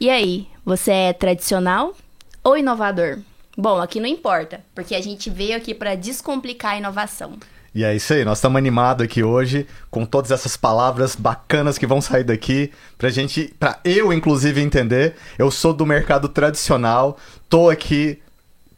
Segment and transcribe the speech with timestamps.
[0.00, 1.92] E aí, você é tradicional
[2.44, 3.18] ou inovador?
[3.56, 7.36] Bom, aqui não importa, porque a gente veio aqui para descomplicar a inovação.
[7.74, 11.86] E é isso aí, nós estamos animados aqui hoje com todas essas palavras bacanas que
[11.86, 15.16] vão sair daqui pra gente, pra eu inclusive entender.
[15.36, 17.18] Eu sou do mercado tradicional,
[17.48, 18.22] tô aqui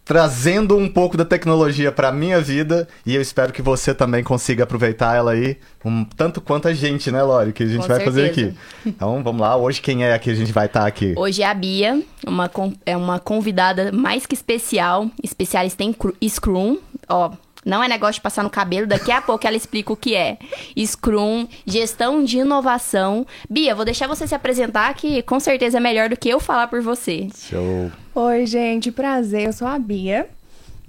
[0.05, 4.65] trazendo um pouco da tecnologia para minha vida e eu espero que você também consiga
[4.65, 7.97] aproveitar ela aí um, tanto quanto a gente, né, Lori, que a gente Com vai
[7.99, 8.11] certeza.
[8.17, 8.55] fazer aqui.
[8.85, 11.15] Então, vamos lá, hoje quem é que a gente vai estar aqui?
[11.17, 12.51] Hoje é a Bia, uma,
[12.85, 16.79] é uma convidada mais que especial, especialista em cru- Scrum.
[17.09, 17.31] Ó,
[17.65, 20.39] não é negócio de passar no cabelo, daqui a pouco ela explica o que é.
[20.79, 23.27] Scrum, gestão de inovação.
[23.49, 26.69] Bia, vou deixar você se apresentar, que com certeza é melhor do que eu falar
[26.69, 27.29] por você.
[27.35, 27.91] Show.
[28.15, 29.47] Oi, gente, prazer.
[29.47, 30.29] Eu sou a Bia.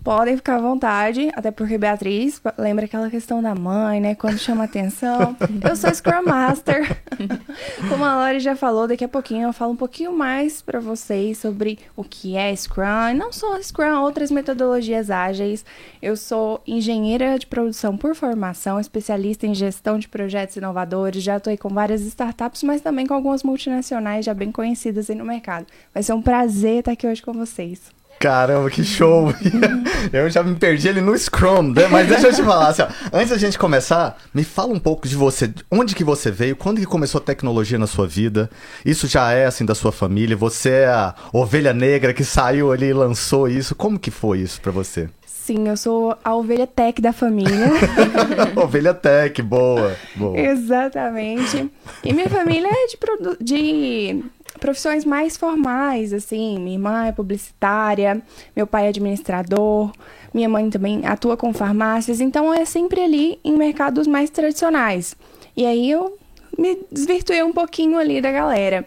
[0.03, 4.15] Podem ficar à vontade, até porque Beatriz, lembra aquela questão da mãe, né?
[4.15, 5.35] Quando chama atenção.
[5.63, 6.97] Eu sou Scrum Master.
[7.87, 11.37] Como a Lori já falou, daqui a pouquinho eu falo um pouquinho mais pra vocês
[11.37, 13.09] sobre o que é Scrum.
[13.11, 15.63] E não só Scrum, outras metodologias ágeis.
[16.01, 21.21] Eu sou engenheira de produção por formação, especialista em gestão de projetos inovadores.
[21.21, 25.15] Já estou aí com várias startups, mas também com algumas multinacionais já bem conhecidas aí
[25.15, 25.67] no mercado.
[25.93, 28.00] Vai ser um prazer estar aqui hoje com vocês.
[28.21, 29.33] Caramba, que show!
[30.13, 31.87] eu já me perdi ali no Scrum, né?
[31.87, 35.07] mas deixa eu te falar, assim, ó, antes da gente começar, me fala um pouco
[35.07, 38.47] de você, onde que você veio, quando que começou a tecnologia na sua vida?
[38.85, 40.37] Isso já é assim da sua família?
[40.37, 43.73] Você é a ovelha negra que saiu ali e lançou isso?
[43.73, 45.09] Como que foi isso pra você?
[45.25, 47.71] Sim, eu sou a ovelha tech da família.
[48.55, 50.39] ovelha tech, boa, boa.
[50.39, 51.67] Exatamente.
[52.03, 54.23] E minha família é de, de
[54.61, 56.57] profissões mais formais, assim.
[56.59, 58.21] Minha irmã é publicitária,
[58.55, 59.91] meu pai é administrador,
[60.33, 65.15] minha mãe também atua com farmácias, então é sempre ali em mercados mais tradicionais.
[65.57, 66.15] E aí eu
[66.57, 68.85] me desvirtuei um pouquinho ali da galera.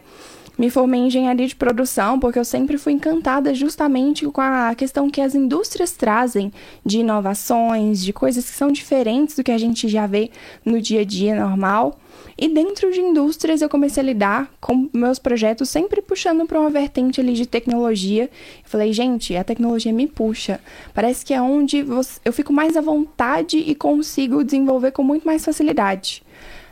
[0.57, 5.11] Me formei em engenharia de produção porque eu sempre fui encantada justamente com a questão
[5.11, 6.53] que as indústrias trazem
[6.85, 10.31] de inovações, de coisas que são diferentes do que a gente já vê
[10.65, 11.99] no dia a dia normal.
[12.39, 16.71] E dentro de indústrias eu comecei a lidar com meus projetos sempre puxando para uma
[16.71, 18.25] vertente ali de tecnologia.
[18.25, 18.31] Eu
[18.71, 20.61] falei, gente, a tecnologia me puxa.
[20.93, 21.85] Parece que é onde
[22.25, 26.23] eu fico mais à vontade e consigo desenvolver com muito mais facilidade.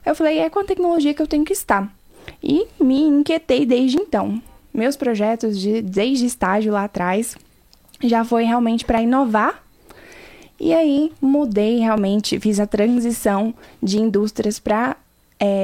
[0.06, 1.92] Eu falei, é com a tecnologia que eu tenho que estar.
[2.42, 4.42] E me inquietei desde então.
[4.72, 7.36] Meus projetos de, desde estágio lá atrás
[8.02, 9.62] já foi realmente para inovar.
[10.58, 14.96] E aí mudei realmente, fiz a transição de indústrias para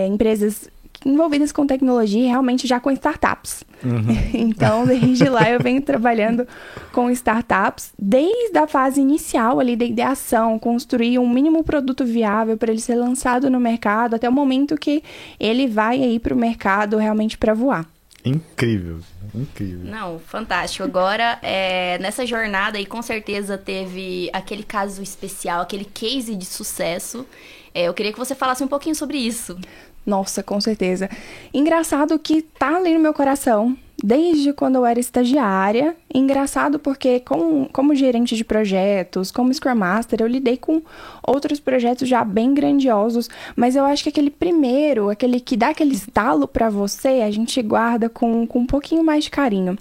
[0.09, 0.69] empresas
[1.05, 3.65] envolvidas com tecnologia e realmente já com startups.
[4.35, 6.47] então, desde lá eu venho trabalhando
[6.93, 12.73] com startups, desde a fase inicial ali da ideação, construir um mínimo produto viável para
[12.73, 15.03] ele ser lançado no mercado, até o momento que
[15.39, 17.87] ele vai aí para o mercado realmente para voar.
[18.25, 18.99] Incrível,
[19.35, 19.85] incrível.
[19.85, 20.85] Não, fantástico.
[20.85, 27.25] Agora, é, nessa jornada aí, com certeza teve aquele caso especial, aquele case de sucesso.
[27.73, 29.59] É, eu queria que você falasse um pouquinho sobre isso.
[30.09, 31.11] Nossa, com certeza.
[31.53, 35.95] Engraçado que tá ali no meu coração, desde quando eu era estagiária.
[36.15, 40.81] Engraçado porque, como, como gerente de projetos, como Scrum Master, eu lidei com
[41.23, 45.93] outros projetos já bem grandiosos, mas eu acho que aquele primeiro, aquele que dá aquele
[45.93, 49.77] estalo pra você, a gente guarda com, com um pouquinho mais de carinho.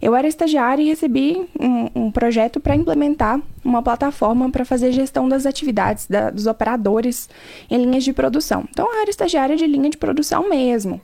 [0.00, 5.28] Eu era estagiária e recebi um, um projeto para implementar uma plataforma para fazer gestão
[5.28, 7.28] das atividades da- dos operadores
[7.70, 8.64] em linhas de produção.
[8.70, 11.00] Então, eu era estagiária de linha de produção mesmo.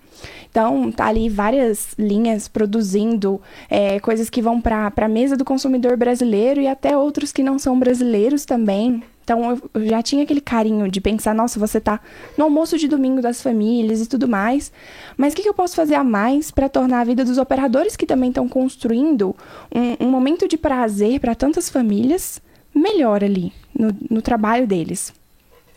[0.50, 5.96] Então, tá ali várias linhas produzindo é, coisas que vão para a mesa do consumidor
[5.96, 9.02] brasileiro e até outros que não são brasileiros também.
[9.24, 11.98] Então, eu- já tinha aquele carinho de pensar, nossa, você tá
[12.36, 14.70] no almoço de domingo das famílias e tudo mais.
[15.16, 17.96] Mas o que, que eu posso fazer a mais para tornar a vida dos operadores
[17.96, 19.34] que também estão construindo
[19.74, 22.40] um, um momento de prazer para tantas famílias
[22.74, 25.12] melhor ali no, no trabalho deles?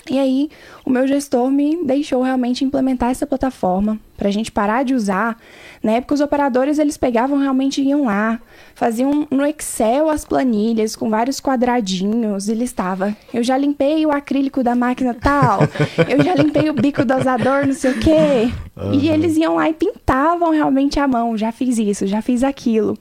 [0.09, 0.49] E aí,
[0.85, 5.37] o meu gestor me deixou realmente implementar essa plataforma para a gente parar de usar.
[5.83, 8.39] Na época, os operadores eles pegavam realmente iam lá,
[8.75, 13.15] faziam no Excel as planilhas com vários quadradinhos e listava.
[13.33, 15.59] Eu já limpei o acrílico da máquina tal,
[16.09, 18.51] eu já limpei o bico dosador, não sei o quê.
[18.93, 21.35] E eles iam lá e pintavam realmente a mão.
[21.37, 22.95] Já fiz isso, já fiz aquilo.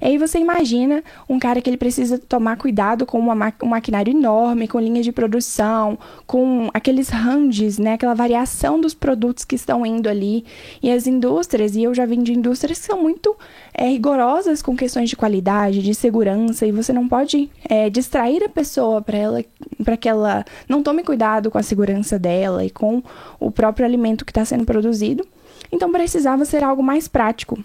[0.00, 3.68] E aí você imagina um cara que ele precisa tomar cuidado com uma ma- um
[3.68, 7.94] maquinário enorme, com linhas de produção, com aqueles ranges, né?
[7.94, 10.44] Aquela variação dos produtos que estão indo ali.
[10.82, 13.36] E as indústrias, e eu já vim de indústrias que são muito
[13.72, 18.48] é, rigorosas com questões de qualidade, de segurança, e você não pode é, distrair a
[18.48, 19.44] pessoa para ela,
[19.82, 23.02] para que ela não tome cuidado com a segurança dela e com
[23.40, 25.26] o próprio alimento que está sendo produzido.
[25.72, 27.58] Então precisava ser algo mais prático.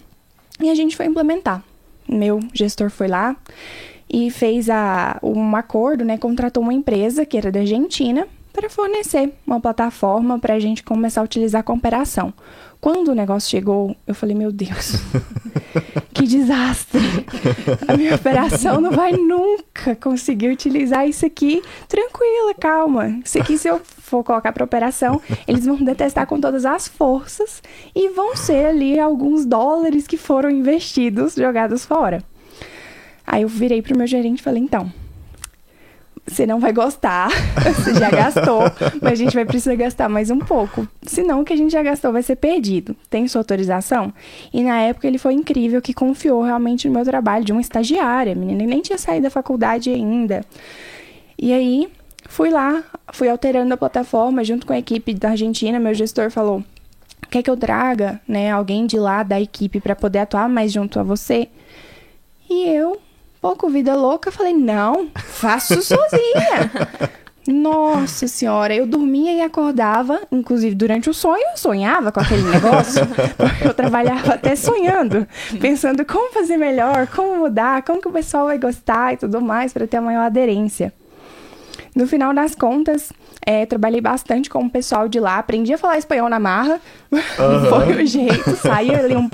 [0.62, 1.64] E a gente foi implementar.
[2.08, 3.36] Meu gestor foi lá
[4.12, 6.18] e fez a, um acordo, né?
[6.18, 11.22] Contratou uma empresa que era da Argentina para fornecer uma plataforma para a gente começar
[11.22, 12.34] a utilizar com operação.
[12.82, 14.94] Quando o negócio chegou, eu falei, meu Deus,
[16.14, 17.02] que desastre!
[17.86, 23.20] A minha operação não vai nunca conseguir utilizar isso aqui tranquila, calma.
[23.24, 27.62] Isso aqui, se eu for colocar para operação, eles vão detestar com todas as forças
[27.94, 32.24] e vão ser ali alguns dólares que foram investidos, jogados fora.
[33.28, 34.92] Aí eu virei pro meu gerente e falei, então,
[36.26, 37.30] você não vai gostar,
[37.76, 38.62] você já gastou,
[39.02, 40.88] mas a gente vai precisar gastar mais um pouco.
[41.04, 42.96] Senão o que a gente já gastou vai ser perdido.
[43.10, 44.14] Tem sua autorização?
[44.54, 48.36] E na época ele foi incrível que confiou realmente no meu trabalho de uma estagiária.
[48.36, 50.44] Menina nem tinha saído da faculdade ainda.
[51.38, 51.90] E aí
[52.28, 52.84] fui lá,
[53.14, 55.80] fui alterando a plataforma junto com a equipe da Argentina.
[55.80, 56.64] Meu gestor falou:
[57.30, 61.00] quer que eu traga, né, alguém de lá da equipe para poder atuar mais junto
[61.00, 61.48] a você?
[62.50, 63.00] E eu
[63.42, 66.72] pouco vida louca, falei, não, faço sozinha.
[67.48, 73.02] Nossa senhora, eu dormia e acordava, inclusive durante o sonho, eu sonhava com aquele negócio.
[73.66, 75.28] eu trabalhava até sonhando,
[75.60, 79.74] pensando como fazer melhor, como mudar, como que o pessoal vai gostar e tudo mais
[79.74, 80.94] para ter a maior aderência.
[81.96, 83.12] No final das contas,
[83.44, 86.80] é, trabalhei bastante com o pessoal de lá, aprendi a falar espanhol na marra,
[87.12, 87.66] uhum.
[87.68, 89.28] foi o jeito, saía ali um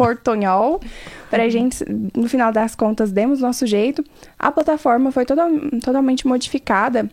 [1.35, 1.85] portonhol, pra gente,
[2.15, 4.03] no final das contas, demos nosso jeito.
[4.37, 5.47] A plataforma foi toda,
[5.83, 7.09] totalmente modificada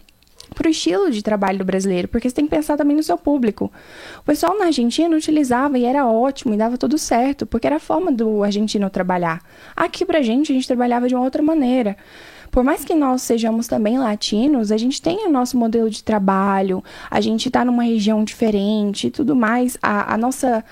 [0.53, 3.17] para o estilo de trabalho do brasileiro, porque você tem que pensar também no seu
[3.17, 3.73] público.
[4.21, 7.81] O pessoal na Argentina utilizava e era ótimo e dava tudo certo, porque era a
[7.81, 9.43] forma do argentino trabalhar.
[9.75, 11.97] Aqui pra gente, a gente trabalhava de uma outra maneira.
[12.51, 16.85] Por mais que nós sejamos também latinos, a gente tem o nosso modelo de trabalho,
[17.11, 19.79] a gente está numa região diferente e tudo mais.
[19.83, 20.63] A, a nossa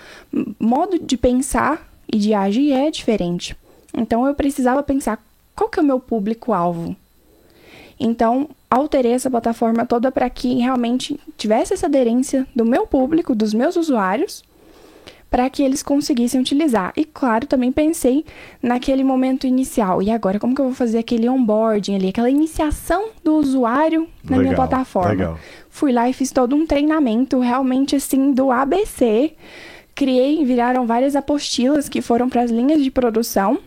[0.59, 3.57] modo de pensar e de agir é diferente.
[3.95, 5.23] Então eu precisava pensar
[5.55, 6.97] qual que é o meu público-alvo.
[7.99, 13.53] Então, alterei essa plataforma toda para que realmente tivesse essa aderência do meu público, dos
[13.53, 14.43] meus usuários,
[15.31, 16.93] para que eles conseguissem utilizar.
[16.97, 18.25] E claro, também pensei
[18.63, 20.03] naquele momento inicial.
[20.03, 24.39] E agora, como que eu vou fazer aquele onboarding ali, aquela iniciação do usuário na
[24.39, 25.11] legal, minha plataforma?
[25.11, 25.39] Legal.
[25.69, 29.35] Fui lá e fiz todo um treinamento realmente assim do ABC
[30.01, 33.59] criei, viraram várias apostilas que foram para as linhas de produção.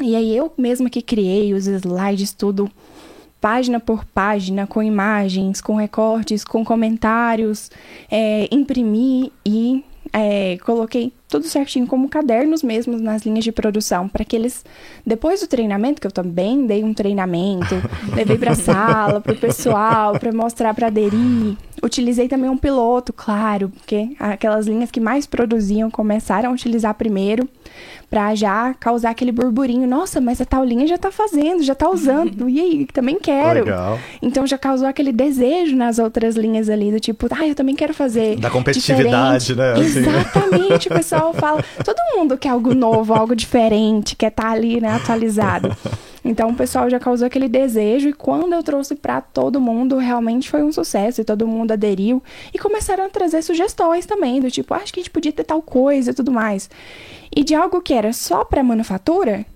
[0.00, 2.70] E aí eu mesma que criei os slides, tudo
[3.40, 7.68] página por página, com imagens, com recortes, com comentários,
[8.08, 14.24] é, imprimi e é, coloquei tudo certinho como cadernos mesmo nas linhas de produção, para
[14.24, 14.64] que eles,
[15.04, 17.74] depois do treinamento, que eu também dei um treinamento,
[18.14, 21.56] levei para a sala, para o pessoal, para mostrar para aderir.
[21.82, 27.48] Utilizei também um piloto, claro, porque aquelas linhas que mais produziam começaram a utilizar primeiro
[28.08, 29.86] para já causar aquele burburinho.
[29.86, 32.48] Nossa, mas a tal linha já tá fazendo, já tá usando.
[32.48, 33.60] E aí, também quero.
[33.60, 33.98] Legal.
[34.22, 37.92] Então já causou aquele desejo nas outras linhas ali, do tipo, ah, eu também quero
[37.92, 38.36] fazer.
[38.36, 39.78] Da competitividade, diferente.
[39.78, 39.86] né?
[39.86, 39.98] Assim.
[39.98, 41.64] Exatamente, o pessoal fala.
[41.84, 45.76] Todo mundo quer algo novo, algo diferente, quer estar tá ali, né, atualizado.
[46.26, 50.50] Então o pessoal já causou aquele desejo e quando eu trouxe para todo mundo, realmente
[50.50, 52.20] foi um sucesso e todo mundo aderiu
[52.52, 55.44] e começaram a trazer sugestões também, do tipo, ah, acho que a gente podia ter
[55.44, 56.68] tal coisa e tudo mais.
[57.34, 59.46] E de algo que era só para manufatura,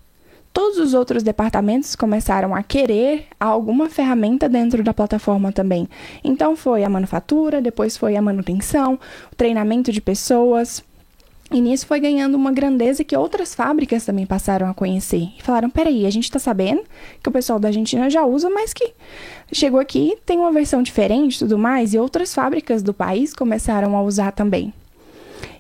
[0.53, 5.89] todos os outros departamentos começaram a querer alguma ferramenta dentro da plataforma também.
[6.23, 8.97] Então foi a manufatura, depois foi a manutenção,
[9.37, 10.85] treinamento de pessoas,
[11.52, 15.30] e nisso foi ganhando uma grandeza que outras fábricas também passaram a conhecer.
[15.37, 16.83] E falaram: peraí, a gente está sabendo
[17.21, 18.92] que o pessoal da Argentina já usa, mas que
[19.52, 23.97] chegou aqui, tem uma versão diferente e tudo mais, e outras fábricas do país começaram
[23.97, 24.73] a usar também.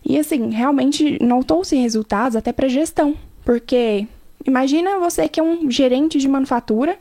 [0.04, 4.06] E assim, realmente notou-se resultados até para gestão, porque
[4.46, 6.96] imagina você que é um gerente de manufatura,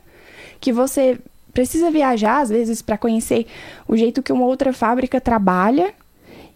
[0.60, 1.16] que você
[1.54, 3.46] precisa viajar às vezes para conhecer
[3.86, 5.94] o jeito que uma outra fábrica trabalha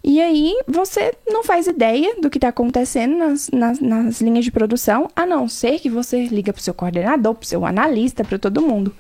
[0.07, 4.51] e aí você não faz ideia do que está acontecendo nas, nas, nas, linhas de
[4.51, 8.23] produção, a não ser que você liga para o seu coordenador, para o seu analista,
[8.23, 8.95] para todo mundo.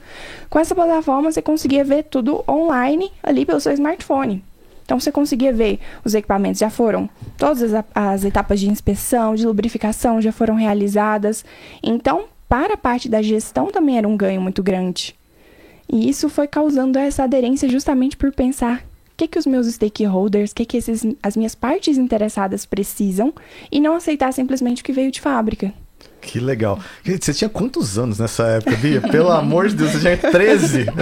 [0.48, 4.42] Com essa plataforma você conseguia ver tudo online ali pelo seu smartphone.
[4.82, 9.46] Então você conseguia ver os equipamentos já foram, todas as, as etapas de inspeção, de
[9.46, 11.44] lubrificação já foram realizadas.
[11.82, 15.14] Então, para a parte da gestão também era um ganho muito grande.
[15.86, 18.82] E isso foi causando essa aderência justamente por pensar
[19.16, 23.32] que, que os meus stakeholders, o que, que esses, as minhas partes interessadas precisam
[23.70, 25.72] e não aceitar simplesmente o que veio de fábrica.
[26.20, 26.80] Que legal.
[27.04, 29.00] Você tinha quantos anos nessa época, Bia?
[29.00, 30.86] Pelo amor de Deus, você tinha 13.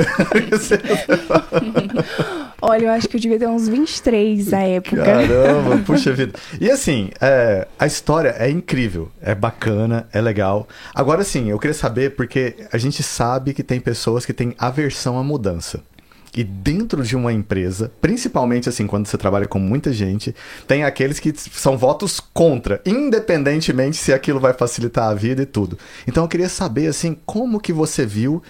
[2.60, 5.04] Olha, eu acho que eu devia ter uns 23 na época.
[5.04, 6.38] Caramba, puxa vida.
[6.60, 10.68] E assim, é, a história é incrível, é bacana, é legal.
[10.94, 15.18] Agora sim, eu queria saber, porque a gente sabe que tem pessoas que têm aversão
[15.18, 15.82] à mudança.
[16.34, 20.34] E dentro de uma empresa, principalmente assim, quando você trabalha com muita gente,
[20.66, 25.78] tem aqueles que são votos contra, independentemente se aquilo vai facilitar a vida e tudo.
[26.06, 28.42] Então eu queria saber, assim, como que você viu,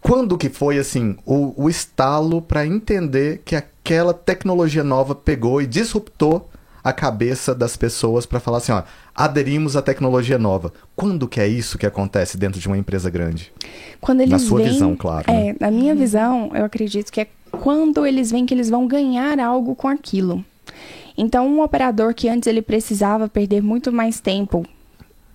[0.00, 5.66] quando que foi, assim, o, o estalo para entender que aquela tecnologia nova pegou e
[5.66, 6.48] disruptou
[6.86, 10.72] a cabeça das pessoas para falar assim, ó, aderimos à tecnologia nova.
[10.94, 13.52] Quando que é isso que acontece dentro de uma empresa grande?
[14.00, 15.28] Quando eles Na sua visão, claro.
[15.28, 15.56] É, né?
[15.58, 19.74] na minha visão, eu acredito que é quando eles veem que eles vão ganhar algo
[19.74, 20.44] com aquilo.
[21.18, 24.64] Então, um operador que antes ele precisava perder muito mais tempo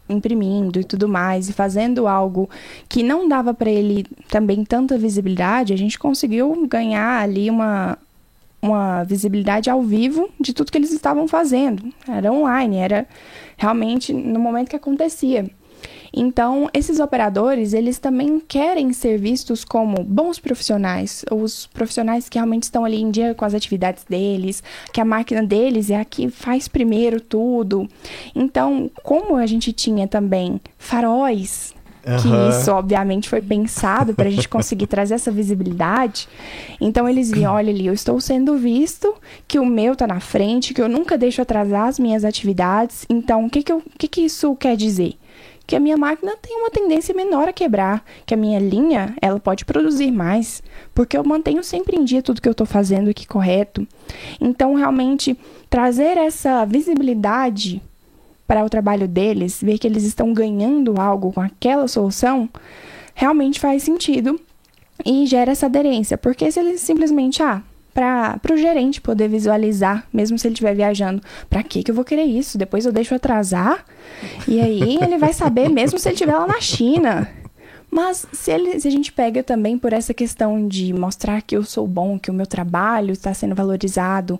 [0.08, 2.50] imprimindo e tudo mais e fazendo algo
[2.88, 7.98] que não dava para ele também tanta visibilidade, a gente conseguiu ganhar ali uma
[8.62, 11.92] uma visibilidade ao vivo de tudo que eles estavam fazendo.
[12.08, 13.08] Era online, era
[13.58, 15.50] realmente no momento que acontecia.
[16.14, 22.64] Então, esses operadores, eles também querem ser vistos como bons profissionais, os profissionais que realmente
[22.64, 26.30] estão ali em dia com as atividades deles, que a máquina deles é a que
[26.30, 27.88] faz primeiro tudo.
[28.36, 32.50] Então, como a gente tinha também faróis que Aham.
[32.50, 36.28] isso obviamente foi pensado para a gente conseguir trazer essa visibilidade.
[36.80, 39.14] Então eles viam, olha ali, eu estou sendo visto,
[39.48, 43.06] que o meu tá na frente, que eu nunca deixo atrasar as minhas atividades.
[43.10, 45.14] Então, o que que, eu, que que isso quer dizer?
[45.68, 49.40] Que a minha máquina tem uma tendência menor a quebrar, que a minha linha, ela
[49.40, 50.62] pode produzir mais,
[50.94, 53.88] porque eu mantenho sempre em dia tudo que eu estou fazendo aqui correto.
[54.40, 55.38] Então, realmente,
[55.70, 57.82] trazer essa visibilidade
[58.48, 62.50] para o trabalho deles, ver que eles estão ganhando algo com aquela solução,
[63.14, 64.40] realmente faz sentido
[65.06, 66.18] e gera essa aderência.
[66.18, 67.62] Porque se eles simplesmente, ah,
[67.94, 72.24] para o gerente poder visualizar, mesmo se ele estiver viajando, para que eu vou querer
[72.24, 72.58] isso?
[72.58, 73.86] Depois eu deixo atrasar
[74.48, 77.28] e aí ele vai saber mesmo se ele estiver lá na China.
[77.92, 81.64] Mas se, ele, se a gente pega também por essa questão de mostrar que eu
[81.66, 84.40] sou bom, que o meu trabalho está sendo valorizado,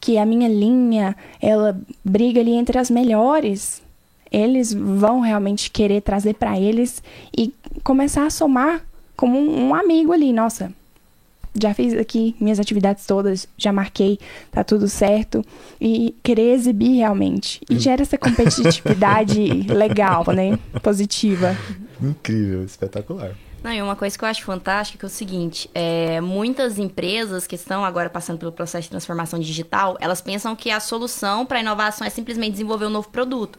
[0.00, 3.82] que a minha linha, ela briga ali entre as melhores,
[4.30, 7.02] eles vão realmente querer trazer para eles
[7.36, 8.84] e começar a somar
[9.16, 10.32] como um, um amigo ali.
[10.32, 10.72] Nossa,
[11.60, 14.18] já fiz aqui minhas atividades todas, já marquei,
[14.50, 15.44] tá tudo certo.
[15.80, 17.60] E querer exibir realmente.
[17.68, 19.40] E gera essa competitividade
[19.72, 20.58] legal, né?
[20.82, 21.56] Positiva.
[22.00, 23.34] Incrível, espetacular.
[23.62, 27.54] Não, e uma coisa que eu acho fantástica é o seguinte: é, muitas empresas que
[27.54, 31.60] estão agora passando pelo processo de transformação digital, elas pensam que a solução para a
[31.60, 33.58] inovação é simplesmente desenvolver um novo produto.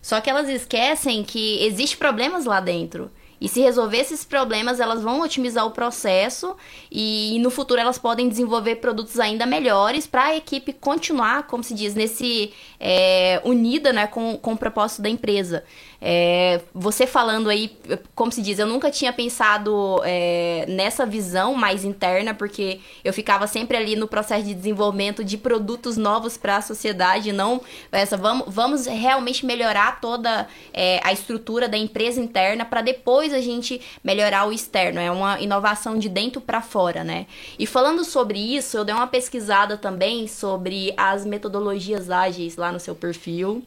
[0.00, 3.10] Só que elas esquecem que existem problemas lá dentro.
[3.42, 6.56] E se resolver esses problemas, elas vão otimizar o processo
[6.88, 11.74] e, no futuro elas podem desenvolver produtos ainda melhores para a equipe continuar, como se
[11.74, 15.64] diz, nesse é, unida né, com, com o propósito da empresa.
[16.04, 17.78] É, você falando aí,
[18.12, 23.46] como se diz, eu nunca tinha pensado é, nessa visão mais interna, porque eu ficava
[23.46, 27.60] sempre ali no processo de desenvolvimento de produtos novos para a sociedade, não
[27.92, 33.40] essa vamos, vamos realmente melhorar toda é, a estrutura da empresa interna para depois a
[33.40, 34.98] gente melhorar o externo.
[34.98, 37.26] É uma inovação de dentro para fora, né?
[37.56, 42.80] E falando sobre isso, eu dei uma pesquisada também sobre as metodologias ágeis lá no
[42.80, 43.62] seu perfil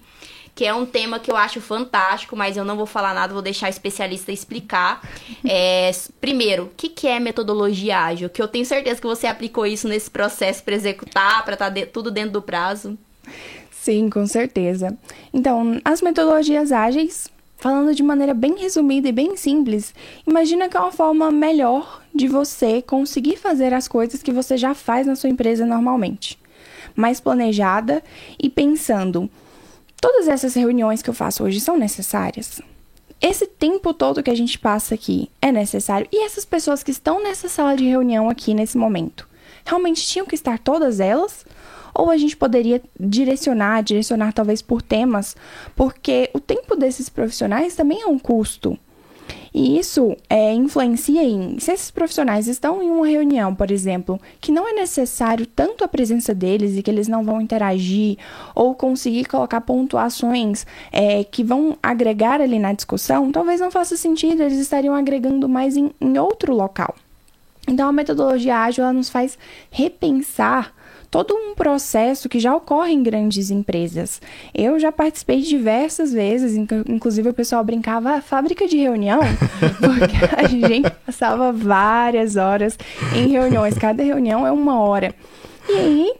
[0.55, 3.41] que é um tema que eu acho fantástico, mas eu não vou falar nada, vou
[3.41, 5.01] deixar a especialista explicar.
[5.47, 8.29] É, primeiro, o que, que é metodologia ágil?
[8.29, 11.85] Que eu tenho certeza que você aplicou isso nesse processo para executar, para estar de,
[11.85, 12.97] tudo dentro do prazo.
[13.69, 14.97] Sim, com certeza.
[15.31, 19.93] Então, as metodologias ágeis, falando de maneira bem resumida e bem simples,
[20.25, 24.73] imagina que é uma forma melhor de você conseguir fazer as coisas que você já
[24.73, 26.39] faz na sua empresa normalmente.
[26.95, 28.01] Mais planejada
[28.41, 29.29] e pensando
[30.05, 32.61] todas essas reuniões que eu faço hoje são necessárias?
[33.19, 36.07] Esse tempo todo que a gente passa aqui é necessário?
[36.11, 39.27] E essas pessoas que estão nessa sala de reunião aqui nesse momento,
[39.65, 41.43] realmente tinham que estar todas elas?
[41.91, 45.35] Ou a gente poderia direcionar, direcionar talvez por temas,
[45.75, 48.77] porque o tempo desses profissionais também é um custo.
[49.57, 51.57] E isso é, influencia em.
[51.59, 55.87] Se esses profissionais estão em uma reunião, por exemplo, que não é necessário tanto a
[55.87, 58.17] presença deles e que eles não vão interagir
[58.53, 64.43] ou conseguir colocar pontuações é, que vão agregar ali na discussão, talvez não faça sentido,
[64.43, 66.93] eles estariam agregando mais em, em outro local.
[67.65, 69.39] Então, a metodologia ágil ela nos faz
[69.71, 70.73] repensar
[71.09, 74.21] todo um processo que já ocorre em grandes empresas.
[74.53, 76.55] Eu já participei diversas vezes,
[76.87, 79.19] inclusive o pessoal brincava a ah, fábrica de reunião,
[79.79, 82.77] porque a gente passava várias horas
[83.15, 85.13] em reuniões, cada reunião é uma hora.
[85.69, 86.13] E aí,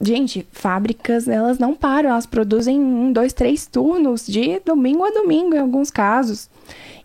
[0.00, 5.54] gente, fábricas elas não param, elas produzem um, dois, três turnos de domingo a domingo
[5.54, 6.48] em alguns casos.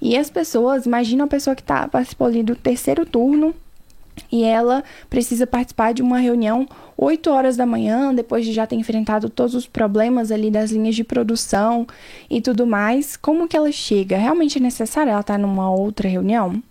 [0.02, 3.54] E as pessoas, imagina a pessoa que tá, participou ali do terceiro turno
[4.32, 8.76] e ela precisa participar de uma reunião 8 horas da manhã, depois de já ter
[8.76, 11.88] enfrentado todos os problemas ali das linhas de produção
[12.30, 13.16] e tudo mais.
[13.16, 14.18] Como que ela chega?
[14.18, 16.62] Realmente é necessário ela estar numa outra reunião?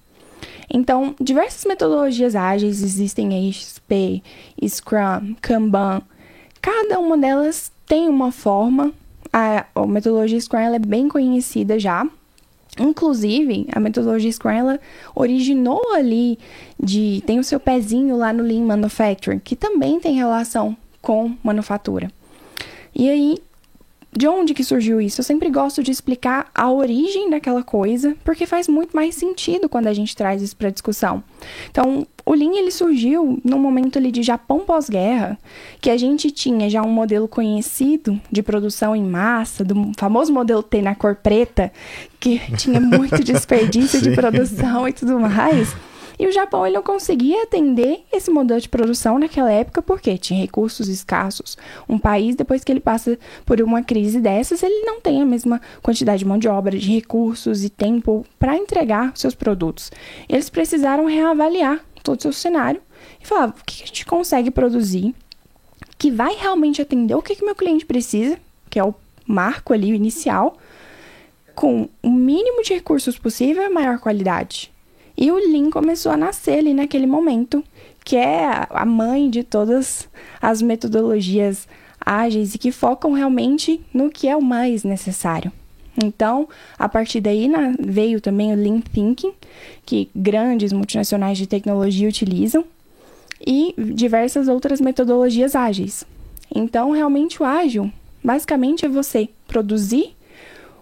[0.71, 4.23] Então, diversas metodologias ágeis existem aí, XP,
[4.67, 6.03] Scrum, Kanban.
[6.61, 8.93] Cada uma delas tem uma forma.
[9.33, 12.07] A, a metodologia Scrum é bem conhecida já,
[12.79, 14.81] Inclusive, a metodologia Scrum ela
[15.15, 16.39] originou ali
[16.81, 22.11] de tem o seu pezinho lá no Lean Manufacturing, que também tem relação com manufatura.
[22.95, 23.39] E aí,
[24.17, 25.21] de onde que surgiu isso?
[25.21, 29.87] Eu sempre gosto de explicar a origem daquela coisa, porque faz muito mais sentido quando
[29.87, 31.23] a gente traz isso para discussão.
[31.71, 35.39] Então, o Lean ele surgiu no momento ali de Japão pós-guerra,
[35.81, 40.63] que a gente tinha já um modelo conhecido de produção em massa, do famoso modelo
[40.63, 41.73] T na cor preta,
[42.19, 45.75] que tinha muito desperdício de produção e tudo mais.
[46.19, 50.41] E o Japão ele não conseguia atender esse modelo de produção naquela época porque tinha
[50.41, 51.57] recursos escassos.
[51.89, 55.61] Um país, depois que ele passa por uma crise dessas, ele não tem a mesma
[55.83, 59.91] quantidade de mão de obra, de recursos e tempo para entregar seus produtos.
[60.29, 62.81] Eles precisaram reavaliar todo o seu cenário
[63.23, 65.15] e falar o que a gente consegue produzir
[65.99, 68.39] que vai realmente atender o que, que meu cliente precisa,
[68.71, 68.95] que é o
[69.27, 70.57] marco ali, o inicial,
[71.55, 74.71] com o mínimo de recursos possível e maior qualidade.
[75.21, 77.65] E o Lean começou a nascer ali naquele momento,
[78.05, 80.09] que é a mãe de todas
[80.41, 81.67] as metodologias
[82.01, 85.51] ágeis e que focam realmente no que é o mais necessário.
[86.01, 86.49] Então,
[86.79, 89.33] a partir daí na, veio também o Lean Thinking,
[89.85, 92.65] que grandes multinacionais de tecnologia utilizam,
[93.45, 96.05] e diversas outras metodologias ágeis.
[96.55, 97.91] Então, realmente o ágil,
[98.23, 100.15] basicamente é você produzir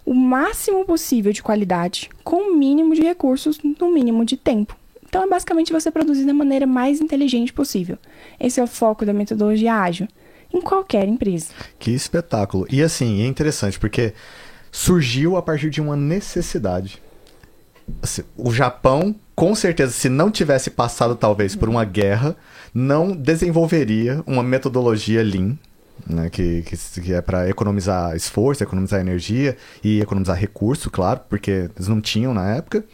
[0.06, 4.76] o máximo possível de qualidade, com o mínimo de recursos, no mínimo de tempo.
[5.04, 7.98] Então, é basicamente você produzir da maneira mais inteligente possível.
[8.38, 10.06] Esse é o foco da metodologia ágil,
[10.54, 11.48] em qualquer empresa.
[11.78, 12.66] Que espetáculo!
[12.70, 14.14] E assim, é interessante, porque
[14.70, 17.02] surgiu a partir de uma necessidade.
[18.00, 22.36] Assim, o Japão, com certeza, se não tivesse passado talvez por uma guerra,
[22.72, 25.56] não desenvolveria uma metodologia Lean
[26.06, 31.70] né, que, que, que, é para economizar esforço, economizar energia e economizar recurso, claro, porque
[31.74, 32.84] eles não tinham na época.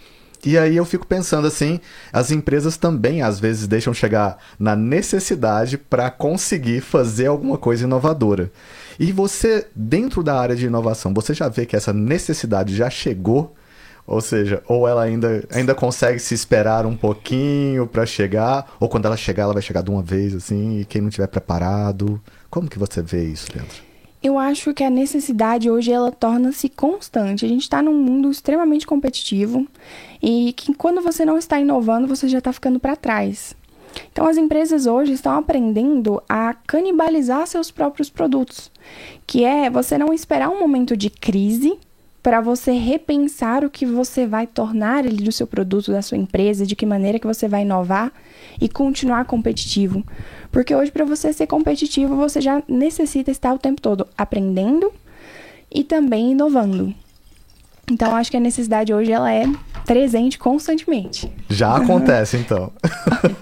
[0.44, 1.78] E aí eu fico pensando assim,
[2.12, 8.50] as empresas também às vezes deixam chegar na necessidade para conseguir fazer alguma coisa inovadora.
[8.98, 13.54] E você, dentro da área de inovação, você já vê que essa necessidade já chegou
[14.06, 19.06] ou seja, ou ela ainda, ainda consegue se esperar um pouquinho para chegar, ou quando
[19.06, 22.20] ela chegar, ela vai chegar de uma vez, assim, e quem não tiver preparado.
[22.52, 23.74] Como que você vê isso, Leandro?
[24.22, 27.46] Eu acho que a necessidade hoje ela torna-se constante.
[27.46, 29.66] A gente está num mundo extremamente competitivo
[30.22, 33.56] e que quando você não está inovando, você já está ficando para trás.
[34.12, 38.70] Então, as empresas hoje estão aprendendo a canibalizar seus próprios produtos,
[39.26, 41.78] que é você não esperar um momento de crise
[42.22, 46.64] para você repensar o que você vai tornar ali do seu produto, da sua empresa,
[46.64, 48.12] de que maneira que você vai inovar
[48.60, 50.04] e continuar competitivo.
[50.52, 54.92] Porque hoje para você ser competitivo, você já necessita estar o tempo todo aprendendo
[55.74, 56.94] e também inovando.
[57.90, 59.44] Então acho que a necessidade hoje ela é
[59.86, 61.32] presente constantemente.
[61.48, 62.70] Já acontece então.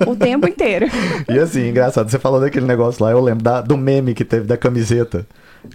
[0.07, 0.87] o tempo inteiro.
[1.29, 4.47] e assim, engraçado, você falou daquele negócio lá, eu lembro da, do meme que teve
[4.47, 5.27] da camiseta.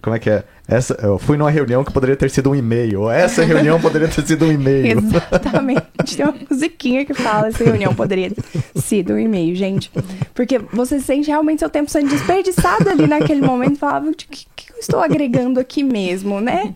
[0.02, 0.44] Como é que é?
[0.68, 3.02] Essa, eu fui numa reunião que poderia ter sido um e-mail.
[3.02, 4.98] Ou essa reunião poderia ter sido um e-mail.
[4.98, 6.18] Exatamente.
[6.18, 8.44] Tem uma musiquinha que fala essa reunião poderia ter
[8.82, 9.92] sido um e-mail, gente.
[10.34, 14.48] Porque você sente realmente seu tempo sendo desperdiçado ali naquele momento e falava, o que,
[14.56, 16.74] que eu estou agregando aqui mesmo, né?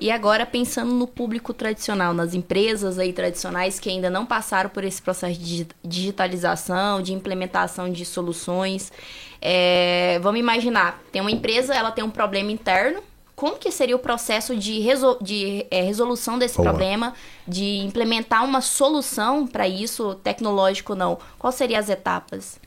[0.00, 4.82] E agora pensando no público tradicional, nas empresas aí tradicionais que ainda não passaram por
[4.82, 8.90] esse processo de digitalização, de implementação de soluções,
[9.40, 13.02] é, vamos imaginar, tem uma empresa, ela tem um problema interno,
[13.34, 16.68] como que seria o processo de, resol de é, resolução desse Boa.
[16.68, 17.14] problema,
[17.48, 21.18] de implementar uma solução para isso, tecnológico ou não?
[21.38, 22.60] Quais seriam as etapas?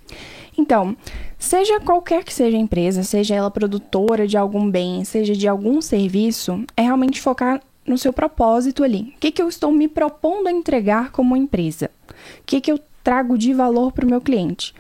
[0.57, 0.97] Então,
[1.37, 5.79] seja qualquer que seja a empresa, seja ela produtora de algum bem, seja de algum
[5.79, 9.13] serviço, é realmente focar no seu propósito ali.
[9.15, 11.91] O que, que eu estou me propondo a entregar como empresa?
[12.09, 14.73] O que, que eu trago de valor para o meu cliente?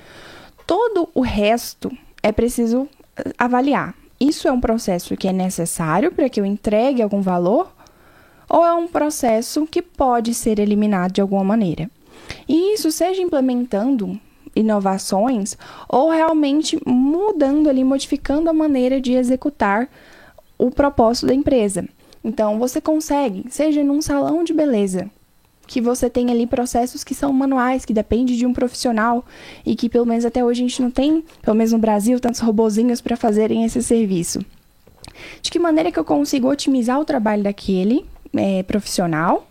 [0.65, 3.95] Todo o resto é preciso eh, avaliar.
[4.19, 7.71] Isso é um processo que é necessário para que eu entregue algum valor
[8.49, 11.89] ou é um processo que pode ser eliminado de alguma maneira?
[12.47, 14.19] E isso seja implementando
[14.55, 15.57] inovações
[15.89, 19.89] ou realmente mudando ali, modificando a maneira de executar
[20.57, 21.87] o propósito da empresa.
[22.23, 25.09] Então, você consegue, seja num salão de beleza,
[25.73, 29.25] que você tem ali processos que são manuais, que depende de um profissional
[29.65, 32.41] e que pelo menos até hoje a gente não tem, pelo menos no Brasil, tantos
[32.41, 34.45] robozinhos para fazerem esse serviço.
[35.41, 38.05] De que maneira que eu consigo otimizar o trabalho daquele
[38.35, 39.47] é, profissional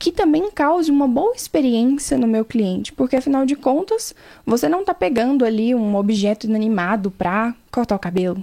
[0.00, 4.12] que também cause uma boa experiência no meu cliente, porque afinal de contas,
[4.44, 8.42] você não está pegando ali um objeto inanimado para cortar o cabelo.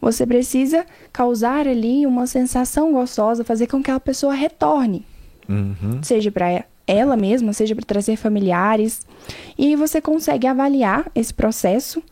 [0.00, 5.04] Você precisa causar ali uma sensação gostosa, fazer com que a pessoa retorne.
[5.48, 6.02] Uhum.
[6.02, 9.06] Seja para ela mesma, seja para trazer familiares.
[9.58, 12.02] E você consegue avaliar esse processo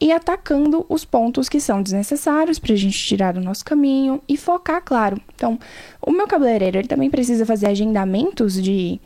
[0.00, 4.36] e atacando os pontos que são desnecessários para a gente tirar do nosso caminho e
[4.36, 5.20] focar, claro.
[5.34, 5.58] Então,
[6.00, 9.00] o meu cabeleireiro ele também precisa fazer agendamentos de,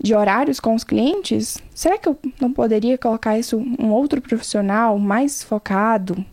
[0.00, 1.58] de horários com os clientes.
[1.74, 6.24] Será que eu não poderia colocar isso um outro profissional mais focado,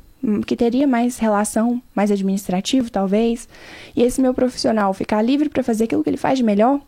[0.46, 3.48] que teria mais relação, mais administrativo, talvez,
[3.96, 6.82] e esse meu profissional ficar livre para fazer aquilo que ele faz de melhor?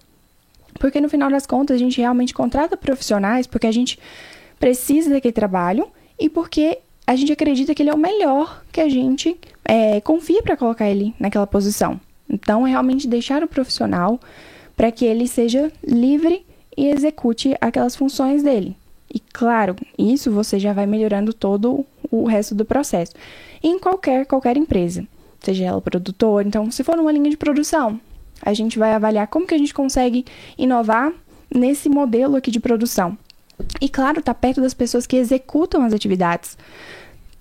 [0.80, 4.00] Porque no final das contas a gente realmente contrata profissionais porque a gente
[4.60, 5.88] precisa daquele trabalho
[6.20, 10.42] e porque a gente acredita que ele é o melhor que a gente é, confia
[10.44, 12.00] para colocar ele naquela posição.
[12.30, 14.20] Então, é realmente deixar o profissional
[14.76, 18.76] para que ele seja livre e execute aquelas funções dele.
[19.14, 23.14] E claro, isso você já vai melhorando todo o resto do processo.
[23.64, 25.08] Em qualquer qualquer empresa,
[25.40, 28.00] seja ela produtor, então se for numa linha de produção,
[28.42, 30.26] a gente vai avaliar como que a gente consegue
[30.58, 31.12] inovar
[31.54, 33.18] nesse modelo aqui de produção.
[33.82, 36.58] E claro, tá perto das pessoas que executam as atividades.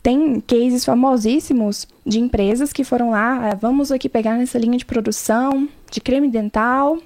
[0.02, 4.84] Tem cases famosíssimos de empresas que foram lá, ah, vamos aqui pegar nessa linha de
[4.84, 6.98] produção de creme dental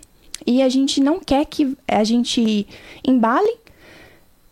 [0.46, 2.66] e a gente não quer que a gente
[3.06, 3.56] embale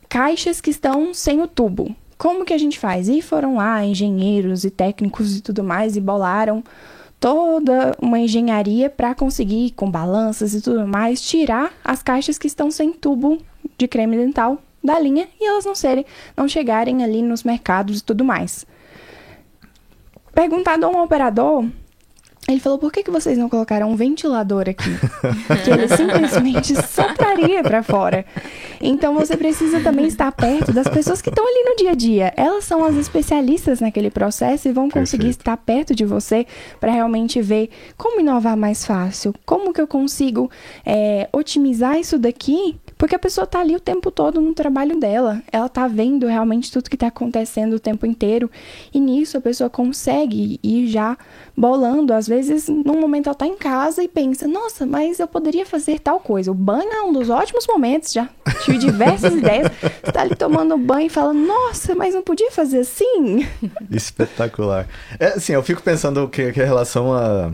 [0.09, 1.95] caixas que estão sem o tubo.
[2.17, 3.09] Como que a gente faz?
[3.09, 6.65] E foram lá engenheiros e técnicos e tudo mais e bolaram
[7.21, 12.71] toda uma engenharia para conseguir, com balanças e tudo mais, tirar as caixas que estão
[12.71, 13.39] sem tubo
[13.77, 18.05] de creme dental da linha e elas não serem, não chegarem ali nos mercados e
[18.05, 18.65] tudo mais.
[20.33, 21.65] Perguntado a um operador
[22.49, 24.91] ele falou: por que, que vocês não colocaram um ventilador aqui?
[25.65, 28.25] que ele simplesmente sopraria para fora.
[28.81, 32.33] Então você precisa também estar perto das pessoas que estão ali no dia a dia.
[32.37, 35.41] Elas são as especialistas naquele processo e vão conseguir Perfeito.
[35.41, 36.47] estar perto de você
[36.81, 40.51] para realmente ver como inovar mais fácil, como que eu consigo
[40.87, 45.41] é, otimizar isso daqui porque a pessoa tá ali o tempo todo no trabalho dela.
[45.53, 48.51] Ela tá vendo realmente tudo que tá acontecendo o tempo inteiro.
[48.93, 51.17] E nisso a pessoa consegue ir já
[51.57, 52.13] bolando.
[52.13, 56.01] Às vezes, num momento ela tá em casa e pensa: nossa, mas eu poderia fazer
[56.01, 56.51] tal coisa.
[56.51, 58.13] O banho é um dos ótimos momentos.
[58.13, 58.29] Já
[58.65, 59.71] tive diversas ideias.
[60.03, 63.47] Você tá ali tomando banho e fala: nossa, mas não podia fazer assim?
[63.91, 64.89] Espetacular.
[65.21, 67.53] É assim, eu fico pensando que, que em relação a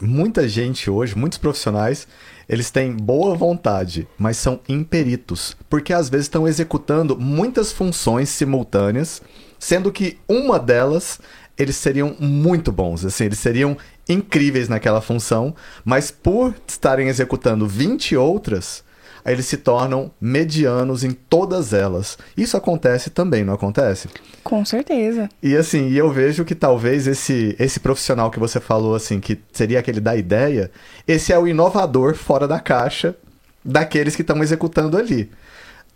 [0.00, 2.06] muita gente hoje, muitos profissionais,
[2.48, 9.22] eles têm boa vontade, mas são imperitos, porque às vezes estão executando muitas funções simultâneas,
[9.58, 11.20] sendo que uma delas
[11.56, 13.76] eles seriam muito bons, assim, eles seriam
[14.08, 15.54] incríveis naquela função,
[15.84, 18.84] mas por estarem executando 20 outras,
[19.32, 22.18] eles se tornam medianos em todas elas.
[22.36, 24.08] Isso acontece também, não acontece?
[24.42, 25.28] Com certeza.
[25.42, 29.78] E assim, eu vejo que talvez esse esse profissional que você falou assim, que seria
[29.78, 30.70] aquele da ideia,
[31.08, 33.16] esse é o inovador fora da caixa
[33.64, 35.30] daqueles que estão executando ali.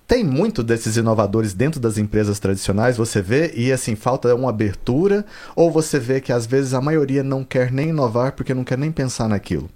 [0.07, 5.23] Tem muito desses inovadores dentro das empresas tradicionais, você vê, e assim, falta uma abertura,
[5.55, 8.79] ou você vê que às vezes a maioria não quer nem inovar porque não quer
[8.79, 9.69] nem pensar naquilo?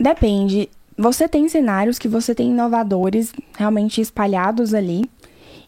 [0.00, 0.70] Depende.
[0.98, 5.08] Você tem cenários que você tem inovadores realmente espalhados ali.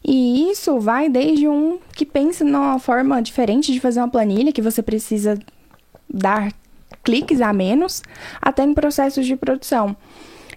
[0.03, 4.61] E isso vai desde um que pensa numa forma diferente de fazer uma planilha, que
[4.61, 5.39] você precisa
[6.13, 6.51] dar
[7.01, 8.03] cliques a menos,
[8.41, 9.95] até em processos de produção.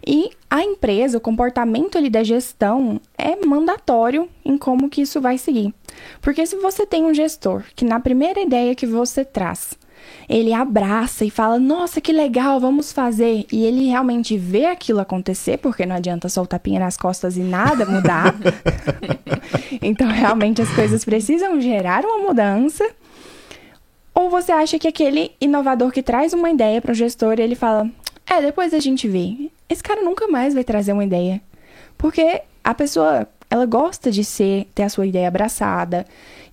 [0.06, 5.38] E a empresa, o comportamento ali da gestão é mandatório em como que isso vai
[5.38, 5.72] seguir.
[6.20, 9.78] Porque se você tem um gestor que na primeira ideia que você traz,
[10.28, 13.46] ele abraça e fala: Nossa, que legal, vamos fazer.
[13.52, 17.40] E ele realmente vê aquilo acontecer, porque não adianta só o tapinha nas costas e
[17.40, 18.34] nada mudar.
[19.82, 22.88] então, realmente, as coisas precisam gerar uma mudança.
[24.14, 27.88] Ou você acha que aquele inovador que traz uma ideia para o gestor, ele fala:
[28.26, 29.50] É, depois a gente vê.
[29.68, 31.40] Esse cara nunca mais vai trazer uma ideia.
[31.98, 36.04] Porque a pessoa ela gosta de ser, ter a sua ideia abraçada,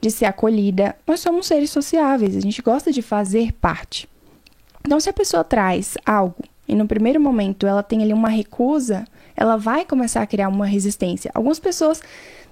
[0.02, 0.96] de ser acolhida.
[1.06, 4.10] Nós somos seres sociáveis, a gente gosta de fazer parte.
[4.84, 9.06] Então, se a pessoa traz algo e no primeiro momento ela tem ali uma recusa,
[9.36, 11.32] ela vai começar a criar uma resistência.
[11.34, 12.02] Algumas pessoas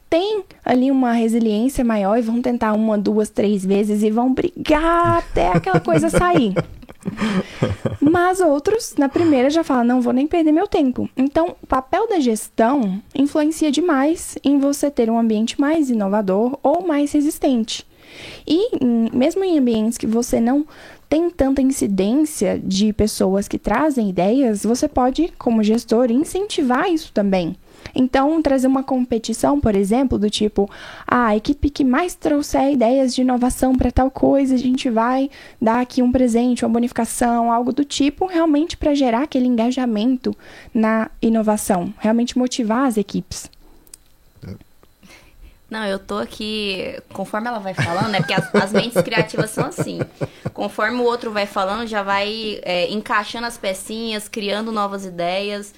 [0.10, 5.18] têm ali uma resiliência maior e vão tentar uma, duas, três vezes e vão brigar
[5.18, 6.54] até aquela coisa sair.
[8.02, 11.10] Mas outros, na primeira, já falam: não vou nem perder meu tempo.
[11.16, 16.86] Então, o papel da gestão influencia demais em você ter um ambiente mais inovador ou
[16.86, 17.86] mais resistente.
[18.46, 18.70] E
[19.16, 20.66] mesmo em ambientes que você não
[21.10, 27.56] tem tanta incidência de pessoas que trazem ideias, você pode, como gestor, incentivar isso também.
[27.96, 30.70] Então, trazer uma competição, por exemplo, do tipo,
[31.08, 35.32] ah, a equipe que mais trouxer ideias de inovação para tal coisa, a gente vai
[35.60, 40.36] dar aqui um presente, uma bonificação, algo do tipo, realmente para gerar aquele engajamento
[40.74, 43.50] na inovação, realmente motivar as equipes.
[45.70, 48.20] Não, eu tô aqui, conforme ela vai falando, né?
[48.20, 50.00] Porque as, as mentes criativas são assim.
[50.52, 55.74] Conforme o outro vai falando, já vai é, encaixando as pecinhas, criando novas ideias.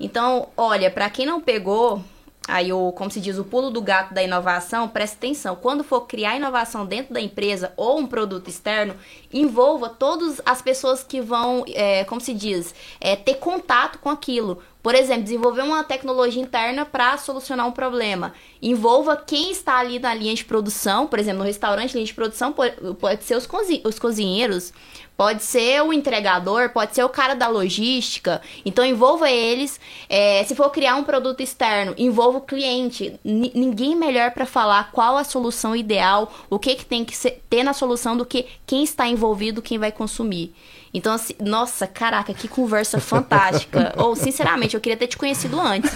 [0.00, 2.02] Então, olha, para quem não pegou,
[2.48, 5.54] aí o, como se diz, o pulo do gato da inovação, preste atenção.
[5.54, 8.94] Quando for criar inovação dentro da empresa ou um produto externo,
[9.32, 14.62] envolva todas as pessoas que vão, é, como se diz, é, ter contato com aquilo.
[14.82, 18.32] Por exemplo, desenvolver uma tecnologia interna para solucionar um problema.
[18.62, 22.52] Envolva quem está ali na linha de produção, por exemplo, no restaurante, linha de produção
[22.52, 24.72] pode, ser os cozinheiros,
[25.18, 28.40] Pode ser o entregador, pode ser o cara da logística.
[28.64, 29.80] Então envolva eles.
[30.08, 33.18] É, se for criar um produto externo, envolva o cliente.
[33.24, 37.42] N ninguém melhor para falar qual a solução ideal, o que, que tem que ser,
[37.50, 40.54] ter na solução do que quem está envolvido, quem vai consumir.
[40.98, 43.94] Então, assim, nossa, caraca, que conversa fantástica.
[44.02, 45.92] Ou, sinceramente, eu queria ter te conhecido antes.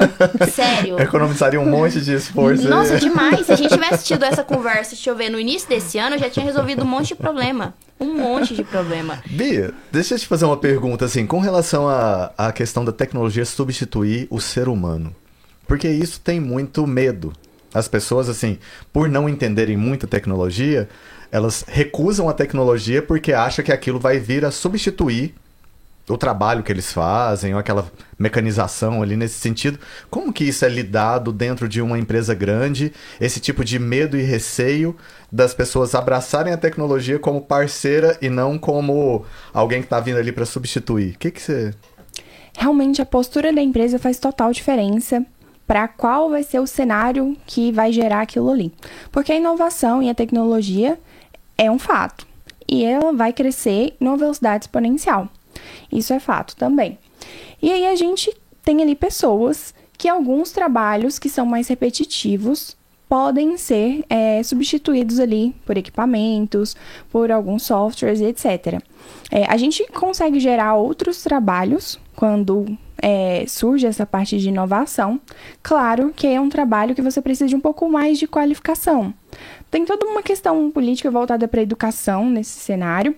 [0.50, 0.98] Sério.
[0.98, 2.66] Economizaria um monte de esforço.
[2.66, 3.44] Nossa, demais.
[3.44, 6.18] Se a gente tivesse tido essa conversa, deixa eu ver, no início desse ano, eu
[6.18, 7.74] já tinha resolvido um monte de problema.
[8.00, 9.22] Um monte de problema.
[9.26, 13.44] Bia, deixa eu te fazer uma pergunta, assim, com relação à, à questão da tecnologia
[13.44, 15.14] substituir o ser humano.
[15.66, 17.30] Porque isso tem muito medo.
[17.74, 18.58] As pessoas, assim,
[18.90, 20.88] por não entenderem muita tecnologia,
[21.30, 25.34] elas recusam a tecnologia porque acham que aquilo vai vir a substituir
[26.08, 29.78] o trabalho que eles fazem, ou aquela mecanização ali nesse sentido.
[30.08, 32.92] Como que isso é lidado dentro de uma empresa grande?
[33.20, 34.96] Esse tipo de medo e receio
[35.30, 40.30] das pessoas abraçarem a tecnologia como parceira e não como alguém que está vindo ali
[40.30, 41.14] para substituir.
[41.14, 41.74] O que, que você.
[42.56, 45.26] Realmente a postura da empresa faz total diferença
[45.66, 48.72] para qual vai ser o cenário que vai gerar aquilo ali.
[49.10, 50.96] Porque a inovação e a tecnologia
[51.56, 52.26] é um fato.
[52.68, 55.28] E ela vai crescer numa velocidade exponencial.
[55.90, 56.98] Isso é fato também.
[57.62, 62.76] E aí a gente tem ali pessoas que alguns trabalhos que são mais repetitivos
[63.08, 66.76] podem ser é, substituídos ali por equipamentos,
[67.10, 68.82] por alguns softwares, etc.
[69.30, 75.20] É, a gente consegue gerar outros trabalhos quando é, surge essa parte de inovação.
[75.62, 79.14] Claro que é um trabalho que você precisa de um pouco mais de qualificação.
[79.70, 83.14] Tem toda uma questão política voltada para a educação nesse cenário,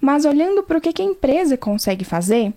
[0.00, 2.52] mas olhando para o que, que a empresa consegue fazer,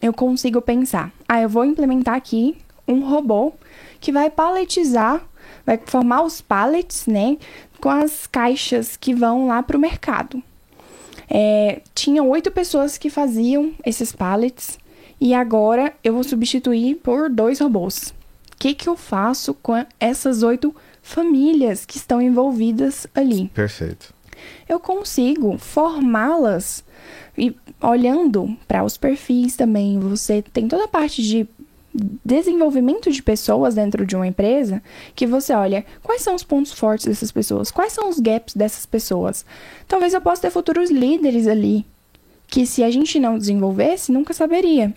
[0.00, 3.52] eu consigo pensar: ah, eu vou implementar aqui um robô
[4.00, 5.22] que vai paletizar,
[5.64, 7.36] vai formar os pallets, né,
[7.80, 10.42] com as caixas que vão lá para o mercado.
[11.28, 14.78] É, tinha oito pessoas que faziam esses pallets
[15.20, 18.14] e agora eu vou substituir por dois robôs.
[18.52, 20.74] O que, que eu faço com essas oito
[21.06, 23.48] famílias que estão envolvidas ali.
[23.54, 24.12] Perfeito.
[24.68, 26.84] Eu consigo formá-las
[27.38, 31.46] e olhando para os perfis também, você tem toda a parte de
[32.24, 34.82] desenvolvimento de pessoas dentro de uma empresa
[35.14, 38.84] que você olha quais são os pontos fortes dessas pessoas, quais são os gaps dessas
[38.84, 39.46] pessoas.
[39.86, 41.86] Talvez eu possa ter futuros líderes ali
[42.48, 44.92] que se a gente não desenvolvesse, nunca saberia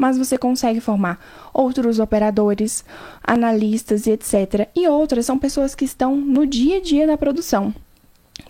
[0.00, 1.20] mas você consegue formar
[1.52, 2.82] outros operadores,
[3.22, 4.66] analistas e etc.
[4.74, 7.74] E outras são pessoas que estão no dia a dia da produção.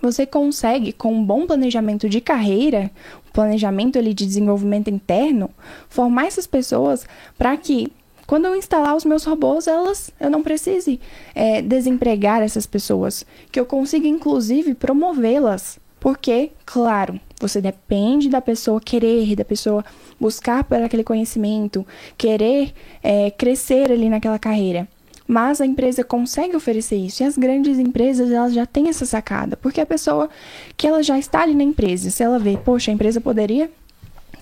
[0.00, 2.88] Você consegue, com um bom planejamento de carreira,
[3.32, 5.50] planejamento ali de desenvolvimento interno,
[5.88, 7.04] formar essas pessoas
[7.36, 7.92] para que
[8.28, 11.00] quando eu instalar os meus robôs, elas, eu não precise
[11.34, 18.80] é, desempregar essas pessoas, que eu consiga inclusive promovê-las, porque, claro, você depende da pessoa
[18.80, 19.84] querer, da pessoa
[20.18, 21.86] buscar por aquele conhecimento,
[22.16, 24.88] querer é, crescer ali naquela carreira.
[25.28, 27.22] Mas a empresa consegue oferecer isso.
[27.22, 29.56] E as grandes empresas, elas já têm essa sacada.
[29.56, 30.28] Porque a pessoa
[30.76, 33.70] que ela já está ali na empresa, se ela vê, poxa, a empresa poderia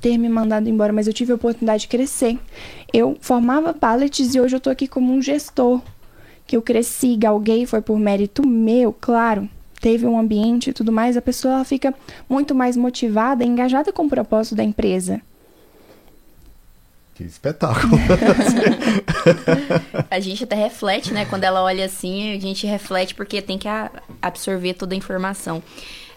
[0.01, 2.38] ter me mandado embora, mas eu tive a oportunidade de crescer.
[2.92, 5.83] Eu formava pallets e hoje eu estou aqui como um gestor
[6.47, 9.47] que eu cresci, galguei, foi por mérito meu, claro,
[9.81, 11.95] teve um ambiente e tudo mais, a pessoa fica
[12.29, 15.21] muito mais motivada e engajada com o propósito da empresa.
[17.14, 17.99] Que espetáculo.
[20.09, 21.25] a gente até reflete, né?
[21.25, 23.67] Quando ela olha assim, a gente reflete porque tem que
[24.23, 25.61] absorver toda a informação.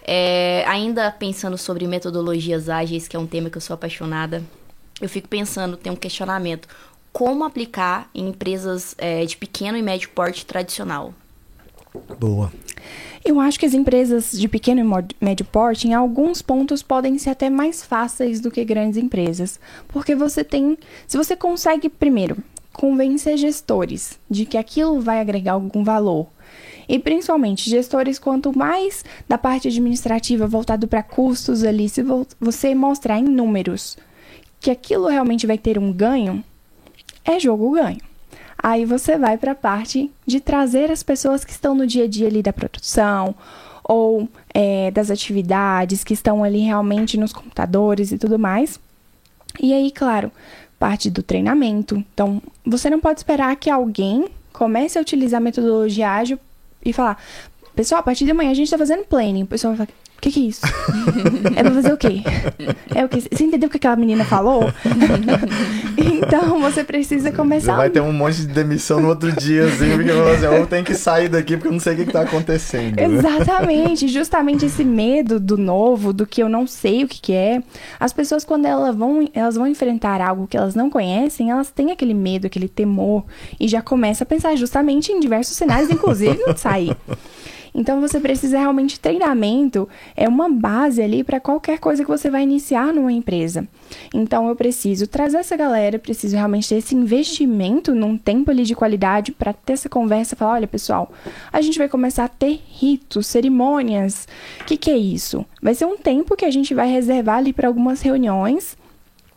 [0.04, 4.44] É, ainda pensando sobre metodologias ágeis, que é um tema que eu sou apaixonada,
[5.02, 6.68] eu fico pensando, tem um questionamento.
[7.12, 11.14] Como aplicar em empresas é, de pequeno e médio porte tradicional?
[12.20, 12.52] Boa.
[13.24, 17.32] Eu acho que as empresas de pequeno e médio porte, em alguns pontos, podem ser
[17.32, 19.60] até mais fáceis do que grandes empresas.
[19.88, 20.78] Porque você tem.
[21.08, 22.38] Se você consegue, primeiro,
[22.74, 26.28] convencer gestores de que aquilo vai agregar algum valor.
[26.90, 32.04] E principalmente gestores, quanto mais da parte administrativa voltado para custos ali, se
[32.40, 33.98] você mostrar em números
[34.60, 36.44] que aquilo realmente vai ter um ganho,
[37.24, 38.11] é jogo ganho.
[38.62, 42.08] Aí você vai para a parte de trazer as pessoas que estão no dia a
[42.08, 43.34] dia ali da produção
[43.84, 48.80] ou é, das atividades, que estão ali realmente nos computadores e tudo mais.
[49.60, 50.32] E aí, claro,
[50.78, 51.96] parte do treinamento.
[52.14, 56.40] Então, você não pode esperar que alguém comece a utilizar a metodologia ágil
[56.86, 57.18] e falar:
[57.76, 59.44] pessoal, a partir de amanhã a gente está fazendo planning.
[59.44, 59.88] O pessoal vai
[60.22, 60.62] o que, que é isso?
[61.58, 62.22] é pra fazer o quê?
[62.94, 63.22] É o quê?
[63.22, 64.72] Você entendeu o que aquela menina falou?
[65.98, 67.76] então você precisa começar.
[67.76, 70.94] Vai ter um monte de demissão no outro dia, assim, porque você ou tem que
[70.94, 73.00] sair daqui porque eu não sei o que, que tá acontecendo.
[73.00, 77.64] Exatamente, justamente esse medo do novo, do que eu não sei o que, que é.
[78.00, 81.92] As pessoas, quando elas vão, elas vão enfrentar algo que elas não conhecem, elas têm
[81.92, 83.26] aquele medo, aquele temor,
[83.60, 86.96] e já começa a pensar justamente em diversos cenários, inclusive de sair.
[87.74, 92.44] Então você precisa realmente treinamento é uma base ali para qualquer coisa que você vai
[92.44, 93.68] iniciar numa empresa.
[94.14, 98.76] Então eu preciso trazer essa galera, preciso realmente ter esse investimento num tempo ali de
[98.76, 101.12] qualidade para ter essa conversa, falar, olha pessoal,
[101.52, 104.28] a gente vai começar a ter ritos, cerimônias.
[104.62, 105.46] O que, que é isso?
[105.62, 108.78] Vai ser um tempo que a gente vai reservar ali para algumas reuniões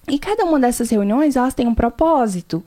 [0.08, 2.62] e cada uma dessas reuniões, elas têm um propósito.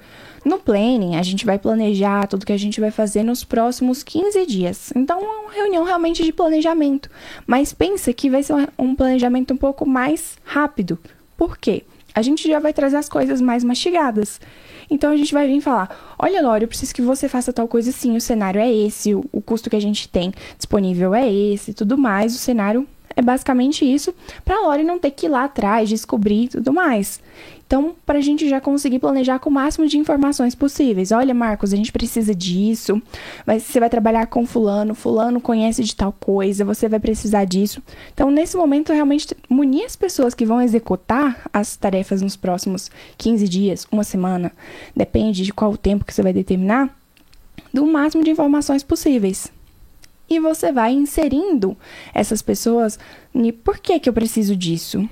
[0.48, 4.46] No planning, a gente vai planejar tudo que a gente vai fazer nos próximos 15
[4.46, 4.94] dias.
[4.96, 7.10] Então, é uma reunião realmente de planejamento.
[7.46, 10.98] Mas pensa que vai ser um planejamento um pouco mais rápido.
[11.36, 11.84] Por quê?
[12.16, 14.40] A gente já vai trazer as coisas mais mastigadas.
[14.90, 17.90] Então a gente vai vir falar: olha, Lore, eu preciso que você faça tal coisa
[17.90, 21.98] assim, o cenário é esse, o custo que a gente tem disponível é esse, tudo
[21.98, 24.13] mais, o cenário é basicamente isso,
[24.45, 27.19] para a Lore não ter que ir lá atrás, descobrir e tudo mais.
[27.65, 31.12] Então, para a gente já conseguir planejar com o máximo de informações possíveis.
[31.12, 33.01] Olha, Marcos, a gente precisa disso.
[33.45, 37.82] você vai trabalhar com fulano, fulano conhece de tal coisa, você vai precisar disso.
[38.13, 43.49] Então, nesse momento, realmente munir as pessoas que vão executar as tarefas nos próximos 15
[43.49, 44.51] dias, uma semana,
[44.95, 46.95] depende de qual o tempo que você vai determinar,
[47.73, 49.51] do máximo de informações possíveis
[50.30, 51.78] e você vai inserindo
[52.13, 53.00] essas pessoas
[53.34, 55.08] e por que que eu preciso disso?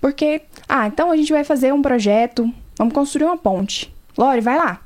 [0.00, 3.92] Porque, ah, então a gente vai fazer um projeto, vamos construir uma ponte.
[4.16, 4.80] Lore, vai lá.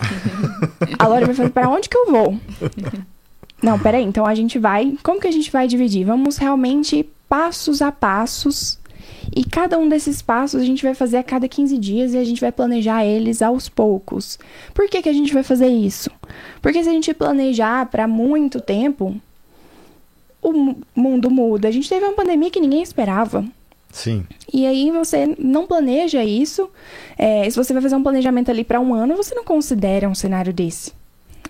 [0.98, 2.38] a Lore vai fazer para onde que eu vou?
[3.62, 4.96] Não, peraí, então a gente vai.
[5.02, 6.04] Como que a gente vai dividir?
[6.04, 8.79] Vamos realmente passos a passos.
[9.34, 12.24] E cada um desses passos a gente vai fazer a cada 15 dias e a
[12.24, 14.38] gente vai planejar eles aos poucos.
[14.74, 16.10] Por que, que a gente vai fazer isso?
[16.60, 19.14] Porque se a gente planejar para muito tempo,
[20.42, 21.68] o mundo muda.
[21.68, 23.44] A gente teve uma pandemia que ninguém esperava.
[23.92, 24.24] Sim.
[24.52, 26.70] E aí você não planeja isso.
[27.18, 30.14] É, se você vai fazer um planejamento ali para um ano, você não considera um
[30.14, 30.92] cenário desse.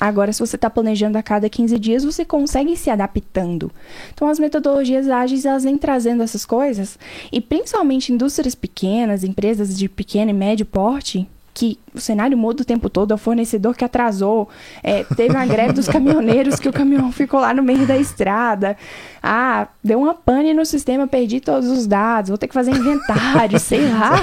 [0.01, 3.71] Agora, se você está planejando a cada 15 dias, você consegue se adaptando.
[4.15, 6.99] Então, as metodologias ágeis, elas vêm trazendo essas coisas.
[7.31, 12.65] E principalmente indústrias pequenas, empresas de pequeno e médio porte, que o cenário muda o
[12.65, 14.49] tempo todo, é o fornecedor que atrasou,
[14.83, 18.77] é, teve uma greve dos caminhoneiros que o caminhão ficou lá no meio da estrada,
[19.23, 23.59] ah, deu uma pane no sistema, perdi todos os dados, vou ter que fazer inventário,
[23.61, 24.21] sei lá.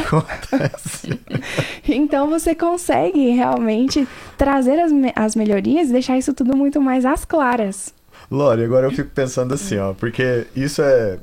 [1.87, 7.25] então você consegue realmente trazer as, as melhorias e deixar isso tudo muito mais às
[7.25, 7.93] claras.
[8.31, 11.17] Lore, agora eu fico pensando assim, ó, porque isso é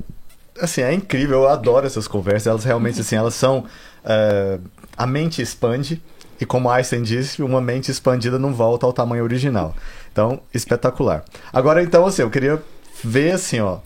[0.61, 3.65] assim, é incrível, eu adoro essas conversas, elas realmente assim, elas são
[4.05, 4.59] é,
[4.97, 6.01] a mente expande
[6.39, 9.75] e como Einstein disse, uma mente expandida não volta ao tamanho original.
[10.11, 11.23] Então, espetacular.
[11.51, 12.61] Agora, então, assim, eu queria
[13.03, 13.79] ver assim, ó,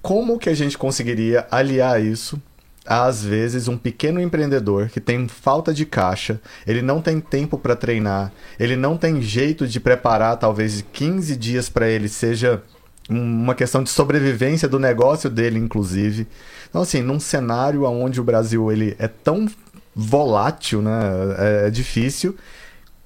[0.00, 2.40] como que a gente conseguiria aliar isso
[2.86, 7.74] às vezes um pequeno empreendedor que tem falta de caixa, ele não tem tempo para
[7.74, 12.62] treinar, ele não tem jeito de preparar talvez 15 dias para ele seja
[13.08, 16.28] uma questão de sobrevivência do negócio dele inclusive.
[16.68, 19.48] Então assim, num cenário onde o Brasil ele é tão
[19.96, 21.00] volátil, né?
[21.38, 22.36] É, é difícil.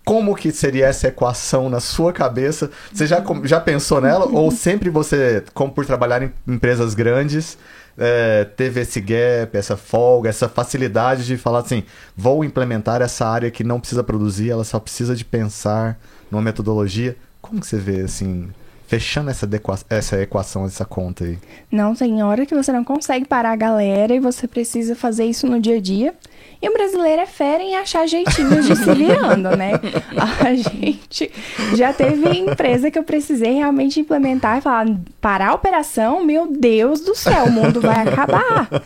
[0.05, 2.69] como que seria essa equação na sua cabeça?
[2.93, 4.27] Você já, já pensou nela?
[4.27, 7.57] Ou sempre você, como por trabalhar em empresas grandes,
[7.97, 11.85] é, teve esse gap, essa folga, essa facilidade de falar assim:
[12.17, 15.97] vou implementar essa área que não precisa produzir, ela só precisa de pensar
[16.29, 17.17] numa metodologia?
[17.41, 18.49] Como que você vê, assim,
[18.87, 19.49] fechando essa,
[19.89, 21.39] essa equação, essa conta aí?
[21.71, 25.47] Não, tem hora que você não consegue parar a galera e você precisa fazer isso
[25.47, 26.15] no dia a dia.
[26.63, 29.73] E o brasileiro é fera em achar jeitinhos de se virando, né?
[30.45, 31.31] A gente
[31.75, 34.87] já teve empresa que eu precisei realmente implementar e falar:
[35.23, 38.69] parar a operação, meu Deus do céu, o mundo vai acabar.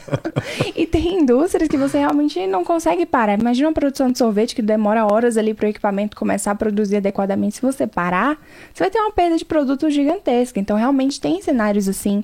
[0.76, 3.38] E tem indústrias que você realmente não consegue parar.
[3.38, 6.96] Imagina uma produção de sorvete que demora horas ali para o equipamento começar a produzir
[6.96, 7.56] adequadamente.
[7.56, 8.36] Se você parar,
[8.72, 10.60] você vai ter uma perda de produto gigantesca.
[10.60, 12.22] Então, realmente tem cenários assim.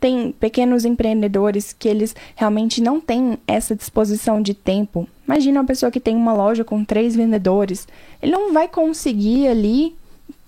[0.00, 5.08] Tem pequenos empreendedores que eles realmente não têm essa disposição de tempo tempo.
[5.26, 7.88] Imagina uma pessoa que tem uma loja com três vendedores.
[8.22, 9.96] Ele não vai conseguir ali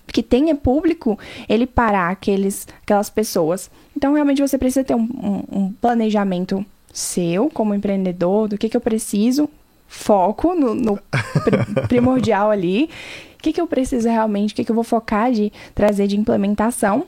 [0.07, 1.19] que tenha público,
[1.49, 3.69] ele parar aqueles, aquelas pessoas.
[3.97, 8.77] Então, realmente, você precisa ter um, um, um planejamento seu, como empreendedor, do que, que
[8.77, 9.49] eu preciso,
[9.87, 10.99] foco no, no
[11.89, 12.89] primordial ali,
[13.35, 16.17] o que, que eu preciso realmente, o que, que eu vou focar de trazer de
[16.17, 17.05] implementação.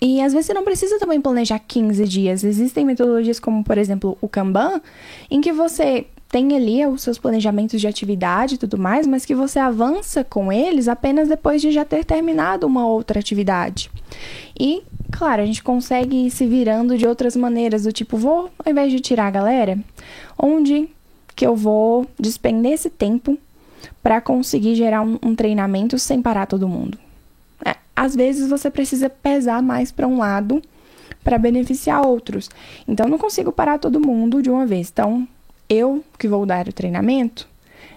[0.00, 2.44] E às vezes você não precisa também planejar 15 dias.
[2.44, 4.82] Existem metodologias como, por exemplo, o Kanban,
[5.30, 9.34] em que você tem ali os seus planejamentos de atividade e tudo mais, mas que
[9.34, 13.90] você avança com eles apenas depois de já ter terminado uma outra atividade.
[14.58, 18.70] E, claro, a gente consegue ir se virando de outras maneiras, do tipo, vou, ao
[18.70, 19.78] invés de tirar a galera,
[20.38, 20.88] onde
[21.34, 23.38] que eu vou despender esse tempo
[24.02, 26.98] para conseguir gerar um, um, treinamento sem parar todo mundo.
[27.64, 30.60] É, às vezes você precisa pesar mais para um lado
[31.24, 32.50] para beneficiar outros.
[32.86, 34.90] Então, não consigo parar todo mundo de uma vez.
[34.90, 35.26] Então,
[35.68, 37.48] eu que vou dar o treinamento,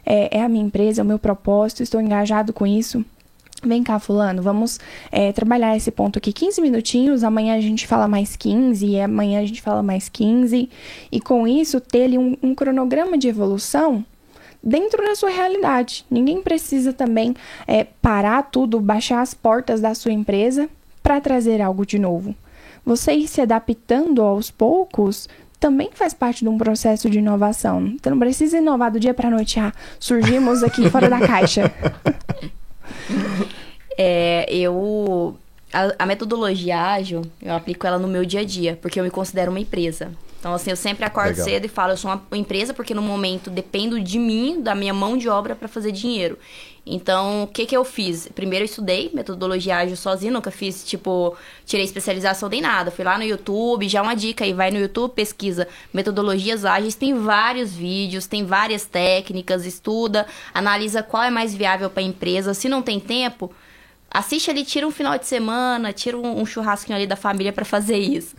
[0.05, 3.03] é, é a minha empresa, é o meu propósito, estou engajado com isso.
[3.63, 4.79] Vem cá, Fulano, vamos
[5.11, 7.23] é, trabalhar esse ponto aqui 15 minutinhos.
[7.23, 10.67] Amanhã a gente fala mais 15, e amanhã a gente fala mais 15.
[11.11, 14.03] E com isso, ter ali um, um cronograma de evolução
[14.63, 16.05] dentro da sua realidade.
[16.09, 17.35] Ninguém precisa também
[17.67, 20.67] é, parar tudo, baixar as portas da sua empresa
[21.03, 22.35] para trazer algo de novo.
[22.83, 25.29] Você ir se adaptando aos poucos
[25.61, 27.95] também faz parte de um processo de inovação.
[28.01, 29.59] Você não precisa inovar do dia para a noite.
[29.59, 31.71] Ah, surgimos aqui fora da caixa.
[33.97, 35.37] É, eu.
[35.71, 39.11] A, a, metodologia ágil, eu aplico ela no meu dia a dia, porque eu me
[39.11, 40.11] considero uma empresa.
[40.41, 41.45] Então, assim, eu sempre acordo Legal.
[41.45, 44.91] cedo e falo, eu sou uma empresa porque no momento dependo de mim, da minha
[44.91, 46.35] mão de obra para fazer dinheiro.
[46.83, 48.27] Então, o que que eu fiz?
[48.33, 52.89] Primeiro eu estudei metodologia ágil sozinho, nunca fiz, tipo, tirei especialização nem nada.
[52.89, 57.13] Fui lá no YouTube, já uma dica aí, vai no YouTube, pesquisa metodologias ágeis, tem
[57.13, 62.55] vários vídeos, tem várias técnicas, estuda, analisa qual é mais viável para a empresa.
[62.55, 63.53] Se não tem tempo,
[64.11, 67.65] assiste ali, tira um final de semana, tira um, um churrasquinho ali da família para
[67.65, 68.35] fazer isso.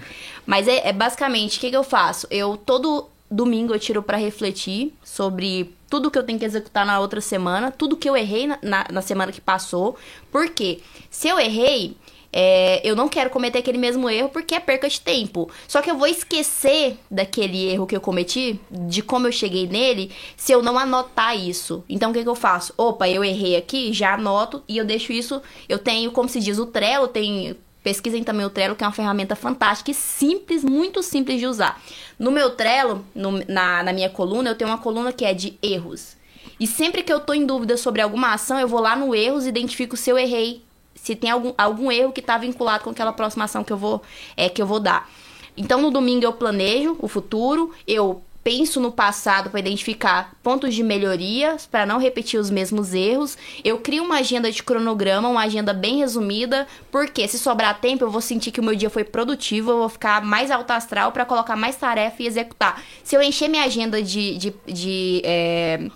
[0.46, 2.26] Mas é, é basicamente, o que, que eu faço?
[2.30, 7.00] Eu todo domingo eu tiro para refletir sobre tudo que eu tenho que executar na
[7.00, 9.96] outra semana, tudo que eu errei na, na, na semana que passou.
[10.30, 11.96] Porque se eu errei,
[12.33, 15.51] é, eu não quero cometer aquele mesmo erro porque é perca de tempo.
[15.68, 20.11] Só que eu vou esquecer daquele erro que eu cometi, de como eu cheguei nele,
[20.37, 21.85] se eu não anotar isso.
[21.89, 22.72] Então o que, que eu faço?
[22.76, 25.43] Opa, eu errei aqui, já anoto e eu deixo isso.
[25.68, 28.93] Eu tenho, como se diz, o Trello, tem Pesquisem também o Trello, que é uma
[28.93, 31.83] ferramenta fantástica e simples, muito simples de usar.
[32.16, 35.59] No meu Trello, no, na, na minha coluna, eu tenho uma coluna que é de
[35.61, 36.16] erros.
[36.61, 39.47] E sempre que eu tô em dúvida sobre alguma ação, eu vou lá no erros
[39.47, 40.62] e identifico se eu errei,
[41.03, 44.00] se tem algum, algum erro que está vinculado com aquela próxima ação que eu vou,
[44.36, 45.11] é, que eu vou dar.
[45.57, 50.82] Então, no domingo eu planejo o futuro, eu penso no passado para identificar pontos de
[50.82, 53.36] melhoria, para não repetir os mesmos erros.
[53.64, 58.11] Eu crio uma agenda de cronograma, uma agenda bem resumida, porque se sobrar tempo eu
[58.11, 61.24] vou sentir que o meu dia foi produtivo, eu vou ficar mais alto astral para
[61.24, 62.80] colocar mais tarefa e executar.
[63.03, 65.90] Se eu encher minha agenda de, de, de é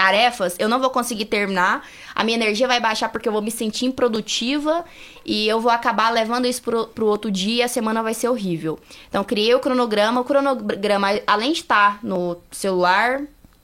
[0.00, 3.50] tarefas, eu não vou conseguir terminar, a minha energia vai baixar porque eu vou me
[3.50, 4.82] sentir improdutiva
[5.26, 8.30] e eu vou acabar levando isso pro, pro outro dia e a semana vai ser
[8.30, 8.78] horrível.
[9.10, 10.22] Então, criei o cronograma.
[10.22, 13.20] O cronograma, além de estar no celular,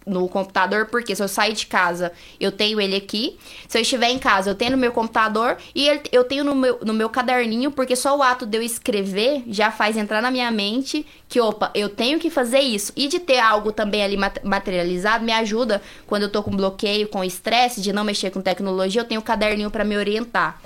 [0.07, 3.37] no computador, porque se eu sair de casa, eu tenho ele aqui.
[3.67, 6.55] Se eu estiver em casa, eu tenho no meu computador e ele, eu tenho no
[6.55, 10.31] meu, no meu caderninho, porque só o ato de eu escrever já faz entrar na
[10.31, 12.93] minha mente que, opa, eu tenho que fazer isso.
[12.95, 17.25] E de ter algo também ali materializado me ajuda quando eu tô com bloqueio, com
[17.25, 20.61] estresse, de não mexer com tecnologia, eu tenho o caderninho para me orientar.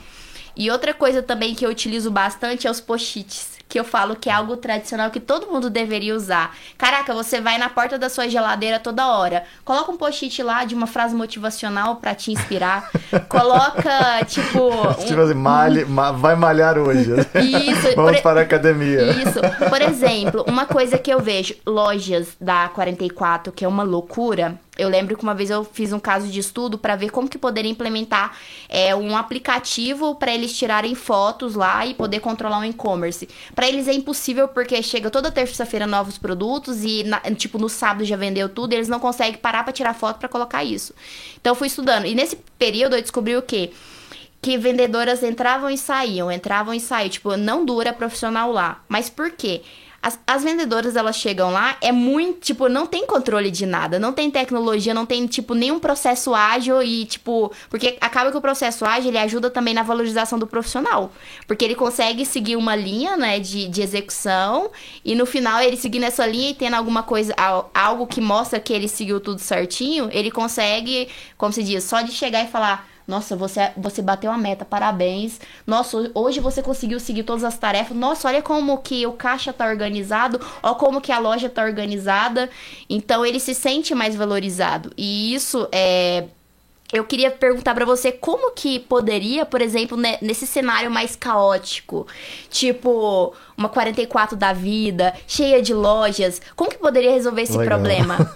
[0.54, 4.28] E outra coisa também que eu utilizo bastante é os post-its que eu falo que
[4.28, 6.56] é algo tradicional que todo mundo deveria usar.
[6.76, 9.44] Caraca, você vai na porta da sua geladeira toda hora.
[9.64, 12.90] Coloca um post-it lá de uma frase motivacional para te inspirar.
[13.30, 14.70] Coloca, tipo.
[14.70, 17.12] Um, tipo assim, malhe, ma, vai malhar hoje.
[17.36, 17.94] Isso.
[17.94, 19.02] Vamos por, para a academia.
[19.12, 19.40] Isso.
[19.68, 24.88] Por exemplo, uma coisa que eu vejo, lojas da 44, que é uma loucura eu
[24.88, 27.70] lembro que uma vez eu fiz um caso de estudo para ver como que poderia
[27.70, 28.36] implementar
[28.68, 33.28] é, um aplicativo para eles tirarem fotos lá e poder controlar o e-commerce.
[33.54, 38.04] Para eles é impossível porque chega toda terça-feira novos produtos e na, tipo no sábado
[38.04, 40.94] já vendeu tudo, e eles não conseguem parar para tirar foto para colocar isso.
[41.40, 43.70] Então eu fui estudando e nesse período eu descobri o quê?
[44.42, 47.10] que vendedoras entravam e saíam, entravam e saíam.
[47.10, 48.82] Tipo, não dura profissional lá.
[48.88, 49.62] Mas por quê?
[50.02, 54.12] As, as, vendedoras, elas chegam lá, é muito, tipo, não tem controle de nada, não
[54.12, 58.84] tem tecnologia, não tem, tipo, nenhum processo ágil e, tipo, porque acaba que o processo
[58.84, 61.12] ágil, ele ajuda também na valorização do profissional,
[61.46, 64.70] porque ele consegue seguir uma linha, né, de, de execução
[65.04, 67.34] e no final ele seguindo essa linha e tendo alguma coisa,
[67.74, 72.12] algo que mostra que ele seguiu tudo certinho, ele consegue, como se diz, só de
[72.12, 75.40] chegar e falar, nossa, você, você bateu a meta, parabéns.
[75.66, 77.96] Nossa, hoje você conseguiu seguir todas as tarefas.
[77.96, 82.48] Nossa, olha como que o caixa tá organizado, olha como que a loja tá organizada.
[82.88, 84.92] Então ele se sente mais valorizado.
[84.96, 86.28] E isso é
[86.92, 92.06] eu queria perguntar para você como que poderia, por exemplo, nesse cenário mais caótico,
[92.48, 97.78] tipo uma 44 da vida, cheia de lojas, como que poderia resolver esse Legal.
[97.78, 98.32] problema?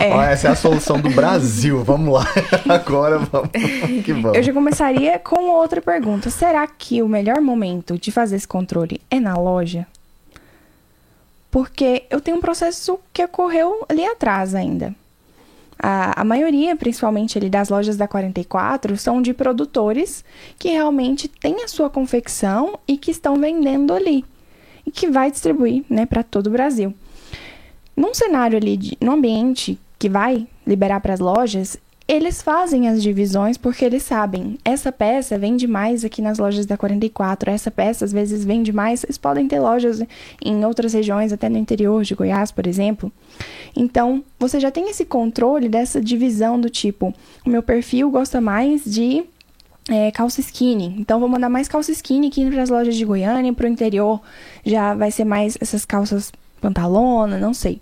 [0.00, 0.14] é.
[0.14, 1.82] Ó, essa é a solução do Brasil.
[1.84, 2.26] Vamos lá.
[2.68, 3.50] Agora vamos.
[4.04, 4.36] Que vamos.
[4.36, 6.30] Eu já começaria com outra pergunta.
[6.30, 9.86] Será que o melhor momento de fazer esse controle é na loja?
[11.50, 14.94] Porque eu tenho um processo que ocorreu ali atrás ainda.
[15.82, 20.24] A, a maioria, principalmente ali das lojas da 44, são de produtores
[20.58, 24.24] que realmente têm a sua confecção e que estão vendendo ali
[24.86, 26.94] e que vai distribuir, né, para todo o Brasil.
[27.96, 31.76] Num cenário ali, de, no ambiente que vai liberar para as lojas,
[32.10, 36.76] eles fazem as divisões porque eles sabem, essa peça vende mais aqui nas lojas da
[36.76, 40.02] 44, essa peça às vezes vende mais, eles podem ter lojas
[40.44, 43.12] em outras regiões, até no interior de Goiás, por exemplo.
[43.76, 47.14] Então, você já tem esse controle dessa divisão do tipo,
[47.46, 49.22] o meu perfil gosta mais de
[49.88, 50.96] é, calça skinny.
[50.98, 54.20] Então, vou mandar mais calça skinny aqui para as lojas de Goiânia, para o interior
[54.66, 57.80] já vai ser mais essas calças pantalona, não sei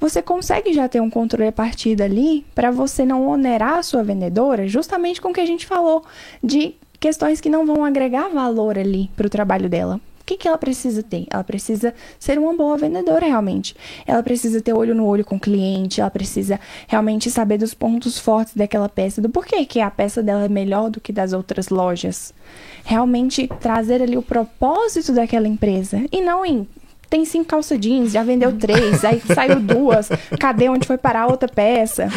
[0.00, 4.02] você consegue já ter um controle a partir dali para você não onerar a sua
[4.02, 6.04] vendedora, justamente com o que a gente falou
[6.42, 10.00] de questões que não vão agregar valor ali para o trabalho dela.
[10.20, 11.26] O que, que ela precisa ter?
[11.28, 13.74] Ela precisa ser uma boa vendedora realmente.
[14.06, 18.16] Ela precisa ter olho no olho com o cliente, ela precisa realmente saber dos pontos
[18.16, 21.68] fortes daquela peça, do porquê que a peça dela é melhor do que das outras
[21.68, 22.32] lojas.
[22.84, 26.68] Realmente trazer ali o propósito daquela empresa e não em
[27.10, 30.08] tem cinco calça jeans, já vendeu três, aí saiu duas,
[30.38, 32.08] cadê onde foi parar a outra peça?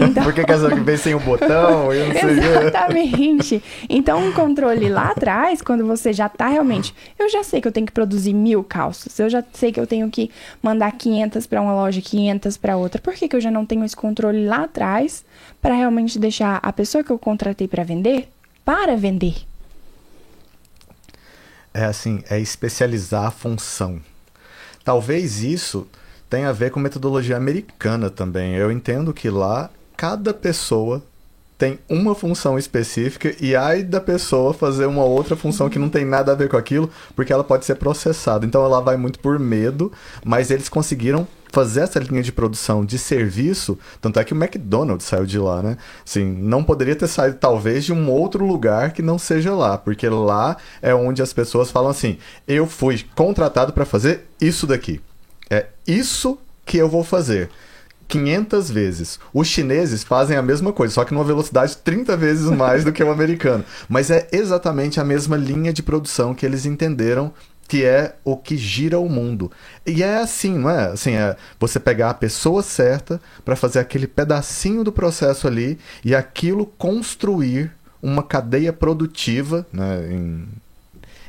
[0.00, 0.22] Então...
[0.22, 1.92] Por que, que essa vem sem o botão?
[1.92, 2.66] Eu não sei.
[2.66, 3.62] Exatamente.
[3.88, 7.72] Então, um controle lá atrás, quando você já tá realmente, eu já sei que eu
[7.72, 10.30] tenho que produzir mil calças, eu já sei que eu tenho que
[10.62, 13.00] mandar 500 para uma loja, 500 para outra.
[13.00, 15.24] Por que, que eu já não tenho esse controle lá atrás
[15.60, 18.28] para realmente deixar a pessoa que eu contratei para vender
[18.64, 19.46] para vender?
[21.74, 24.00] É assim, é especializar a função.
[24.84, 25.86] Talvez isso
[26.28, 28.54] tenha a ver com metodologia americana também.
[28.54, 31.02] Eu entendo que lá cada pessoa
[31.58, 36.04] tem uma função específica e ai da pessoa fazer uma outra função que não tem
[36.04, 38.44] nada a ver com aquilo, porque ela pode ser processada.
[38.44, 39.92] Então ela vai muito por medo,
[40.24, 45.06] mas eles conseguiram fazer essa linha de produção de serviço, tanto é que o McDonald's
[45.06, 45.76] saiu de lá, né?
[46.04, 50.08] Sim, não poderia ter saído talvez de um outro lugar que não seja lá, porque
[50.08, 55.00] lá é onde as pessoas falam assim: "Eu fui contratado para fazer isso daqui.
[55.50, 57.50] É isso que eu vou fazer."
[58.08, 59.18] 500 vezes.
[59.32, 63.02] Os chineses fazem a mesma coisa, só que numa velocidade 30 vezes mais do que
[63.02, 63.64] o americano.
[63.88, 67.32] Mas é exatamente a mesma linha de produção que eles entenderam
[67.72, 69.50] que é o que gira o mundo.
[69.86, 70.88] E é assim, não é?
[70.88, 76.14] Assim, é você pegar a pessoa certa para fazer aquele pedacinho do processo ali e
[76.14, 80.48] aquilo construir uma cadeia produtiva né, em,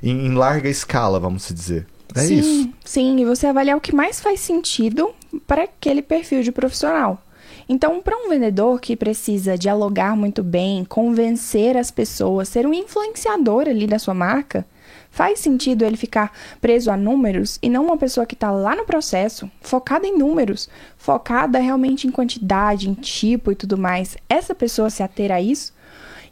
[0.04, 1.88] em, em larga escala, vamos dizer.
[2.14, 2.70] É sim, isso.
[2.84, 5.12] Sim, e você avaliar o que mais faz sentido
[5.48, 7.24] para aquele perfil de profissional.
[7.70, 13.70] Então, para um vendedor que precisa dialogar muito bem, convencer as pessoas, ser um influenciador
[13.70, 14.66] ali da sua marca,
[15.14, 18.84] faz sentido ele ficar preso a números e não uma pessoa que está lá no
[18.84, 24.18] processo, focada em números, focada realmente em quantidade, em tipo e tudo mais.
[24.28, 25.72] Essa pessoa se ater a isso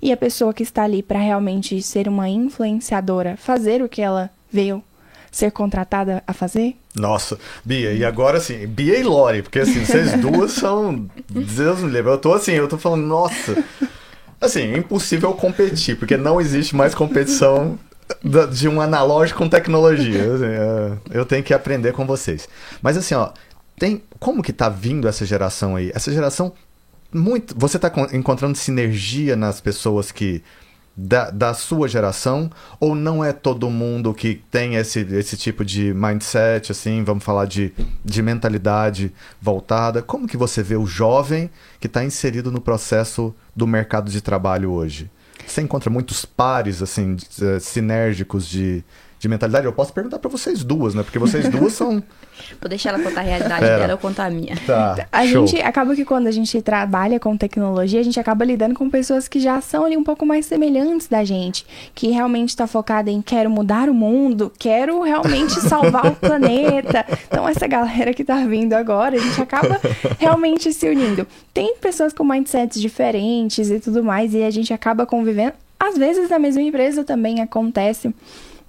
[0.02, 4.32] e a pessoa que está ali para realmente ser uma influenciadora, fazer o que ela
[4.52, 4.84] veio
[5.32, 6.76] ser contratada a fazer?
[6.96, 11.08] Nossa, Bia, e agora assim, Bia e Lori, porque assim, vocês duas são.
[11.30, 12.12] Deus me livre.
[12.12, 13.64] Eu tô assim, eu tô falando, nossa.
[14.42, 17.78] Assim, é impossível competir, porque não existe mais competição
[18.52, 20.34] de um analógico com tecnologia.
[20.34, 22.48] Assim, é, eu tenho que aprender com vocês.
[22.82, 23.32] Mas assim, ó,
[23.78, 25.92] tem como que tá vindo essa geração aí?
[25.94, 26.54] Essa geração
[27.14, 30.44] muito, você tá encontrando sinergia nas pessoas que
[30.96, 35.94] da, da sua geração ou não é todo mundo que tem esse, esse tipo de
[35.94, 40.02] mindset, assim, vamos falar de, de mentalidade voltada?
[40.02, 41.50] Como que você vê o jovem
[41.80, 45.10] que está inserido no processo do mercado de trabalho hoje?
[45.48, 48.84] Você encontra muitos pares, assim, eh, sinérgicos de,
[49.22, 49.66] de mentalidade?
[49.66, 51.04] Eu posso perguntar para vocês duas, né?
[51.04, 52.04] Porque vocês duas são
[52.60, 53.80] Vou deixar ela contar a realidade Pera.
[53.80, 54.56] dela, eu contar a minha.
[54.66, 55.46] Tá, a show.
[55.46, 59.28] gente acaba que quando a gente trabalha com tecnologia, a gente acaba lidando com pessoas
[59.28, 63.22] que já são ali um pouco mais semelhantes da gente, que realmente está focada em
[63.22, 67.06] quero mudar o mundo, quero realmente salvar o planeta.
[67.28, 69.80] Então essa galera que tá vindo agora, a gente acaba
[70.18, 71.28] realmente se unindo.
[71.54, 75.54] Tem pessoas com mindsets diferentes e tudo mais e a gente acaba convivendo.
[75.80, 78.14] Às vezes na mesma empresa também acontece.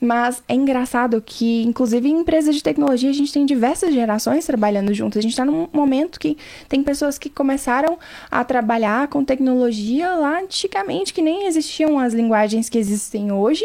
[0.04, 4.92] Mas é engraçado que, inclusive, em empresas de tecnologia, a gente tem diversas gerações trabalhando
[4.92, 5.20] juntas.
[5.20, 6.36] A gente está num momento que
[6.68, 7.96] tem pessoas que começaram
[8.28, 13.64] a trabalhar com tecnologia lá antigamente, que nem existiam as linguagens que existem hoje,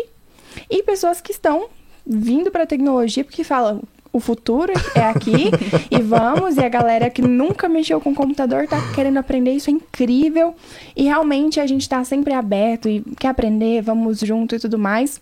[0.70, 1.70] e pessoas que estão
[2.06, 3.82] vindo para a tecnologia porque falam.
[4.14, 5.52] O futuro é aqui
[5.92, 6.58] e vamos.
[6.58, 10.56] E a galera que nunca mexeu com computador tá querendo aprender, isso é incrível.
[10.96, 15.20] E realmente a gente está sempre aberto e quer aprender, vamos junto e tudo mais.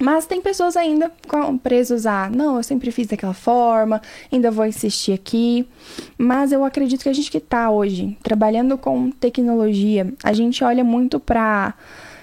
[0.00, 1.10] Mas tem pessoas ainda
[1.62, 4.00] presos a, não, eu sempre fiz daquela forma,
[4.32, 5.66] ainda vou insistir aqui.
[6.16, 10.84] Mas eu acredito que a gente que está hoje trabalhando com tecnologia, a gente olha
[10.84, 11.74] muito para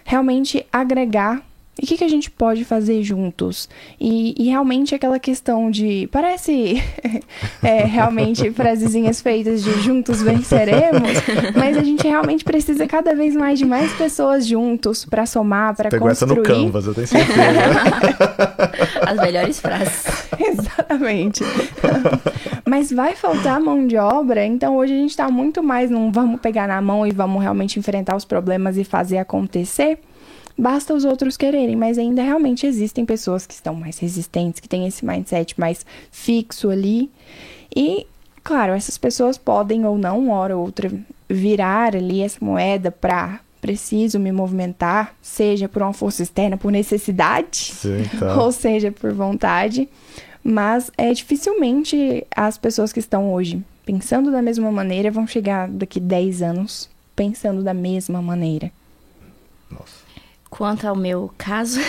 [0.06, 1.44] realmente agregar
[1.78, 3.68] e o que, que a gente pode fazer juntos?
[4.00, 6.08] E, e realmente aquela questão de.
[6.10, 6.82] Parece
[7.62, 11.12] é, realmente frasezinhas feitas de juntos venceremos,
[11.54, 15.90] mas a gente realmente precisa cada vez mais de mais pessoas juntos para somar, para
[15.90, 16.00] construir.
[16.00, 17.42] Pegou essa no Canvas, eu tenho certeza.
[19.06, 20.30] As melhores frases.
[20.40, 21.44] Exatamente.
[22.66, 26.40] mas vai faltar mão de obra, então hoje a gente está muito mais num vamos
[26.40, 30.00] pegar na mão e vamos realmente enfrentar os problemas e fazer acontecer
[30.58, 34.88] basta os outros quererem, mas ainda realmente existem pessoas que estão mais resistentes, que têm
[34.88, 37.12] esse mindset mais fixo ali.
[37.76, 38.08] E,
[38.44, 40.92] claro, essas pessoas podem ou não, uma hora ou outra,
[41.30, 47.74] virar ali essa moeda para preciso me movimentar, seja por uma força externa, por necessidade,
[47.74, 48.38] Sim, tá.
[48.40, 49.90] ou seja por vontade.
[50.44, 56.00] Mas é dificilmente as pessoas que estão hoje pensando da mesma maneira vão chegar daqui
[56.00, 58.72] 10 anos pensando da mesma maneira.
[60.58, 61.82] Quanto ao meu caso,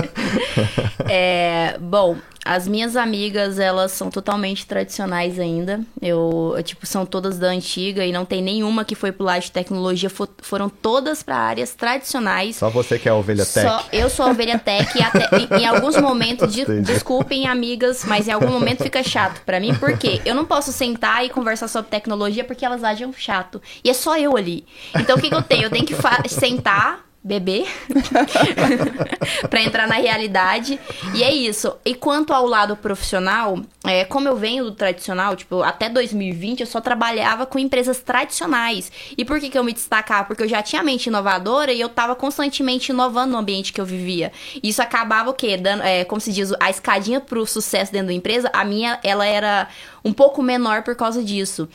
[1.10, 5.80] é, bom, as minhas amigas, elas são totalmente tradicionais ainda.
[6.00, 9.52] Eu, tipo, são todas da antiga e não tem nenhuma que foi pro lado de
[9.52, 10.08] tecnologia.
[10.08, 12.56] For, foram todas para áreas tradicionais.
[12.56, 13.68] Só você que é a ovelha tech.
[13.68, 18.06] Só, eu sou a ovelha tech e até, em, em, alguns momentos, de, desculpem amigas,
[18.06, 19.74] mas em algum momento fica chato para mim.
[19.74, 20.22] Por quê?
[20.24, 23.60] Eu não posso sentar e conversar sobre tecnologia porque elas agem chato.
[23.84, 24.64] E é só eu ali.
[24.98, 25.64] Então o que, que eu tenho?
[25.64, 25.94] Eu tenho que
[26.28, 27.66] sentar beber
[29.50, 30.78] para entrar na realidade.
[31.12, 31.74] E é isso.
[31.84, 36.66] E quanto ao lado profissional, é, como eu venho do tradicional, tipo, até 2020 eu
[36.66, 38.92] só trabalhava com empresas tradicionais.
[39.18, 40.24] E por que, que eu me destacava?
[40.24, 43.86] Porque eu já tinha mente inovadora e eu tava constantemente inovando no ambiente que eu
[43.86, 44.30] vivia.
[44.62, 45.56] Isso acabava o quê?
[45.56, 49.26] Dando, é, como se diz, a escadinha pro sucesso dentro da empresa, a minha, ela
[49.26, 49.66] era
[50.04, 51.68] um pouco menor por causa disso.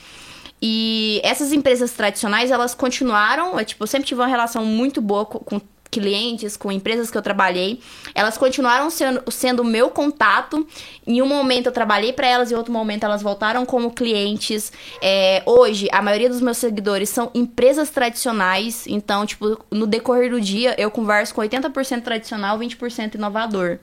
[0.62, 5.26] E essas empresas tradicionais, elas continuaram, é, tipo, eu sempre tive uma relação muito boa
[5.26, 7.82] com, com clientes, com empresas que eu trabalhei,
[8.16, 10.66] elas continuaram sendo, sendo meu contato.
[11.06, 14.72] Em um momento eu trabalhei para elas, em outro momento elas voltaram como clientes.
[15.02, 20.40] É, hoje, a maioria dos meus seguidores são empresas tradicionais, então, tipo, no decorrer do
[20.40, 23.80] dia eu converso com 80% tradicional, 20% inovador.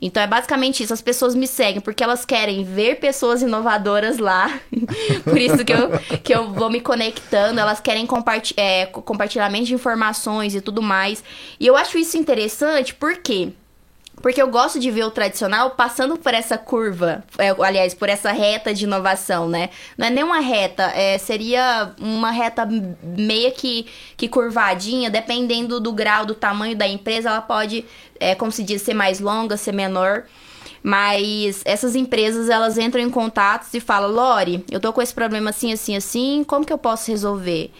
[0.00, 0.92] Então é basicamente isso.
[0.92, 4.60] As pessoas me seguem porque elas querem ver pessoas inovadoras lá.
[5.24, 5.90] Por isso que eu,
[6.22, 7.60] que eu vou me conectando.
[7.60, 11.22] Elas querem comparti é, compartilhamento de informações e tudo mais.
[11.58, 13.52] E eu acho isso interessante porque
[14.22, 18.32] porque eu gosto de ver o tradicional passando por essa curva, é, aliás, por essa
[18.32, 19.70] reta de inovação, né?
[19.96, 22.66] Não é nem uma reta, é, seria uma reta
[23.02, 27.84] meia que, que curvadinha, dependendo do grau, do tamanho da empresa, ela pode,
[28.18, 30.24] é, como se diz, ser mais longa, ser menor.
[30.82, 35.50] Mas essas empresas, elas entram em contatos e falam, Lori, eu tô com esse problema
[35.50, 37.70] assim, assim, assim, como que eu posso resolver?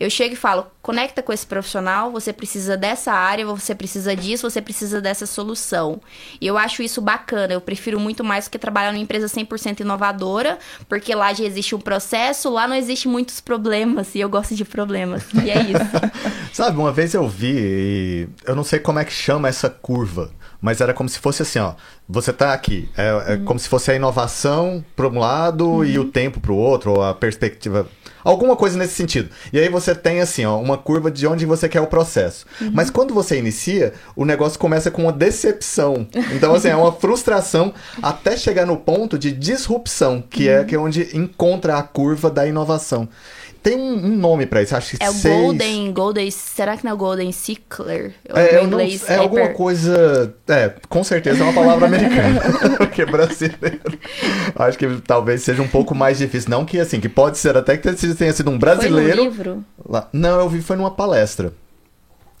[0.00, 4.48] Eu chego e falo, conecta com esse profissional, você precisa dessa área, você precisa disso,
[4.48, 6.00] você precisa dessa solução.
[6.40, 7.52] E eu acho isso bacana.
[7.52, 11.74] Eu prefiro muito mais do que trabalhar numa empresa 100% inovadora, porque lá já existe
[11.74, 15.22] um processo, lá não existe muitos problemas, e eu gosto de problemas.
[15.44, 15.90] E é isso.
[16.54, 20.30] Sabe, uma vez eu vi, eu não sei como é que chama essa curva,
[20.62, 21.74] mas era como se fosse assim, ó.
[22.08, 23.44] Você tá aqui, é, é uhum.
[23.44, 25.84] como se fosse a inovação para um lado uhum.
[25.84, 27.86] e o tempo para o outro, ou a perspectiva
[28.24, 29.30] Alguma coisa nesse sentido.
[29.52, 32.46] E aí você tem assim, ó, uma curva de onde você quer o processo.
[32.60, 32.70] Uhum.
[32.72, 36.06] Mas quando você inicia, o negócio começa com uma decepção.
[36.34, 40.60] Então, assim, é uma frustração até chegar no ponto de disrupção, que é uhum.
[40.60, 43.08] é, que é onde encontra a curva da inovação.
[43.62, 45.34] Tem um, um nome pra isso, acho que É o seis...
[45.34, 48.14] Golden, Golden, será que não é o Golden Sickler?
[48.28, 52.40] É, é, inglês, não, é alguma coisa, é, com certeza é uma palavra americana,
[52.78, 53.98] porque é brasileiro.
[54.56, 57.76] Acho que talvez seja um pouco mais difícil, não que assim, que pode ser até
[57.76, 59.16] que tenha sido um brasileiro.
[59.16, 59.64] Foi livro?
[59.86, 61.52] Lá, não, eu vi foi numa palestra.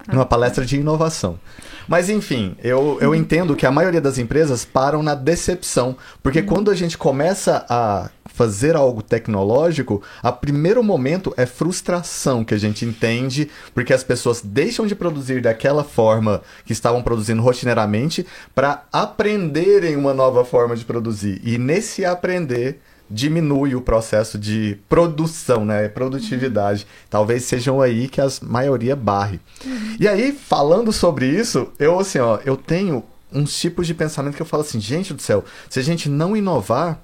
[0.08, 0.14] Ah.
[0.14, 1.38] Numa palestra de inovação.
[1.86, 5.96] Mas enfim, eu, eu entendo que a maioria das empresas param na decepção.
[6.22, 6.46] Porque uhum.
[6.46, 12.58] quando a gente começa a fazer algo tecnológico, a primeiro momento é frustração que a
[12.58, 18.84] gente entende, porque as pessoas deixam de produzir daquela forma que estavam produzindo rotineiramente para
[18.92, 21.40] aprenderem uma nova forma de produzir.
[21.44, 25.88] E nesse aprender diminui o processo de produção, né?
[25.88, 26.84] Produtividade.
[26.84, 27.06] Uhum.
[27.10, 29.40] Talvez sejam aí que a maioria barre.
[29.64, 29.96] Uhum.
[29.98, 33.02] E aí, falando sobre isso, eu assim, ó, eu tenho
[33.32, 36.36] uns tipos de pensamento que eu falo assim, gente do céu, se a gente não
[36.36, 37.00] inovar,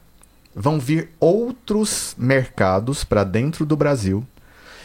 [0.57, 4.24] vão vir outros mercados para dentro do Brasil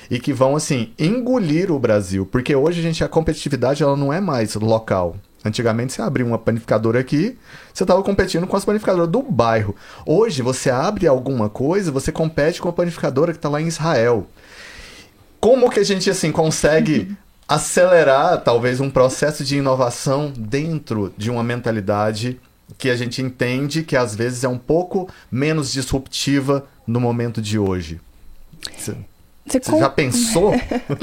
[0.09, 4.11] e que vão assim engolir o Brasil, porque hoje a gente a competitividade ela não
[4.11, 5.15] é mais local.
[5.43, 7.38] Antigamente você abria uma panificadora aqui,
[7.74, 9.74] você estava competindo com as panificadoras do bairro.
[10.05, 14.28] Hoje você abre alguma coisa, você compete com a panificadora que está lá em Israel.
[15.39, 17.15] Como que a gente assim consegue
[17.47, 22.39] acelerar talvez um processo de inovação dentro de uma mentalidade
[22.78, 27.57] que a gente entende que às vezes é um pouco menos disruptiva no momento de
[27.57, 27.99] hoje.
[28.78, 28.95] Você,
[29.45, 29.80] você com...
[29.80, 30.53] já pensou?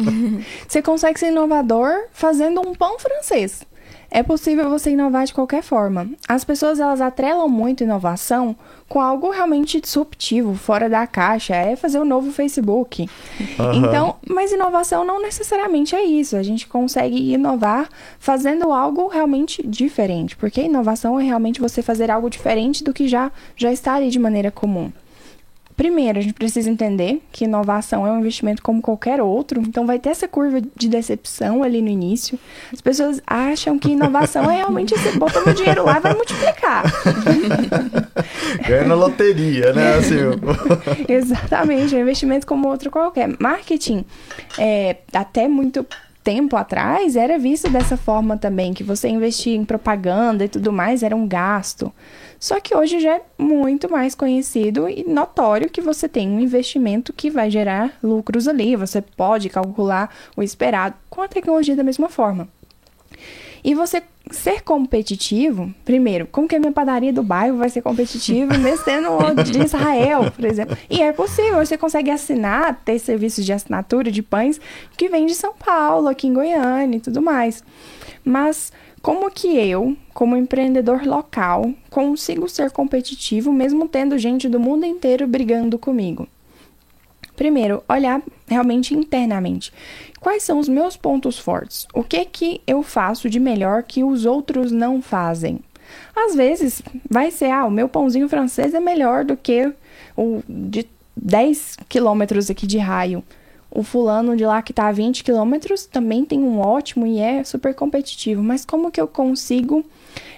[0.66, 3.62] você consegue ser inovador fazendo um pão francês.
[4.10, 6.08] É possível você inovar de qualquer forma.
[6.26, 8.56] As pessoas elas atrelam muito inovação
[8.88, 13.08] com algo realmente disruptivo, fora da caixa, é fazer o um novo Facebook.
[13.58, 13.72] Uhum.
[13.74, 16.36] Então, mas inovação não necessariamente é isso.
[16.36, 17.88] A gente consegue inovar
[18.18, 23.30] fazendo algo realmente diferente, porque inovação é realmente você fazer algo diferente do que já
[23.56, 24.90] já está ali de maneira comum.
[25.78, 29.96] Primeiro, a gente precisa entender que inovação é um investimento como qualquer outro, então vai
[29.96, 32.36] ter essa curva de decepção ali no início.
[32.72, 36.82] As pessoas acham que inovação é realmente você botar o dinheiro lá e vai multiplicar.
[38.66, 39.94] Ganha na loteria, né?
[39.94, 40.16] Assim,
[41.08, 43.28] Exatamente, é um investimento como outro qualquer.
[43.38, 44.04] Marketing,
[44.58, 45.86] é, até muito
[46.24, 51.04] tempo atrás era visto dessa forma também, que você investir em propaganda e tudo mais
[51.04, 51.92] era um gasto.
[52.38, 57.12] Só que hoje já é muito mais conhecido e notório que você tem um investimento
[57.12, 62.08] que vai gerar lucros ali, você pode calcular o esperado com a tecnologia da mesma
[62.08, 62.48] forma.
[63.64, 68.56] E você ser competitivo, primeiro, como que a minha padaria do bairro vai ser competitiva
[68.58, 70.76] mesmo sendo de Israel, por exemplo?
[70.88, 74.60] E é possível, você consegue assinar, ter serviços de assinatura de pães
[74.96, 77.64] que vem de São Paulo, aqui em Goiânia e tudo mais.
[78.24, 78.72] Mas
[79.02, 85.26] como que eu, como empreendedor local, consigo ser competitivo mesmo tendo gente do mundo inteiro
[85.26, 86.28] brigando comigo?
[87.36, 89.72] Primeiro, olhar realmente internamente.
[90.20, 91.86] Quais são os meus pontos fortes?
[91.94, 95.60] O que que eu faço de melhor que os outros não fazem?
[96.14, 99.72] Às vezes vai ser, ah, o meu pãozinho francês é melhor do que
[100.16, 100.86] o de
[101.16, 103.22] 10 quilômetros aqui de raio
[103.70, 107.44] o fulano de lá que está a 20 quilômetros também tem um ótimo e é
[107.44, 108.42] super competitivo.
[108.42, 109.84] Mas como que eu consigo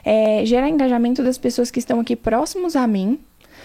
[0.04, 3.18] é, gerar engajamento das pessoas que estão aqui próximos a mim,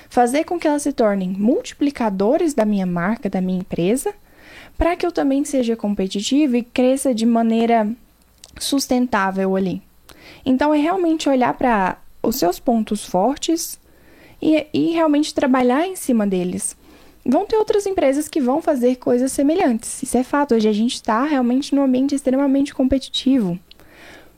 [0.08, 4.14] fazer com que elas se tornem multiplicadores da minha marca, da minha empresa,
[4.78, 7.90] para que eu também seja competitivo e cresça de maneira
[8.60, 9.82] sustentável ali.
[10.46, 13.80] Então é realmente olhar para os seus pontos fortes
[14.42, 16.76] e, e realmente trabalhar em cima deles
[17.26, 20.04] vão ter outras empresas que vão fazer coisas semelhantes.
[20.04, 20.54] Isso é fato.
[20.54, 23.60] Hoje a gente está realmente num ambiente extremamente competitivo.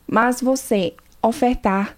[0.07, 1.97] Mas você ofertar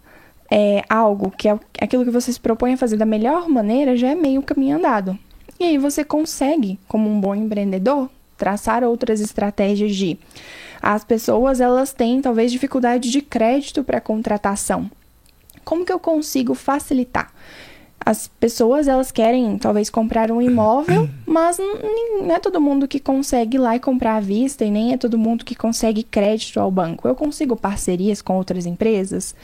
[0.50, 4.10] é, algo que é aquilo que você se propõe a fazer da melhor maneira já
[4.10, 5.18] é meio caminho andado.
[5.60, 10.18] E aí você consegue, como um bom empreendedor, traçar outras estratégias de
[10.82, 14.90] as pessoas elas têm talvez dificuldade de crédito para contratação.
[15.66, 17.32] Como que eu consigo facilitar?
[18.06, 23.58] As pessoas, elas querem talvez comprar um imóvel, mas não é todo mundo que consegue
[23.58, 26.72] ir lá e comprar à vista e nem é todo mundo que consegue crédito ao
[26.72, 27.08] banco.
[27.08, 29.36] Eu consigo parcerias com outras empresas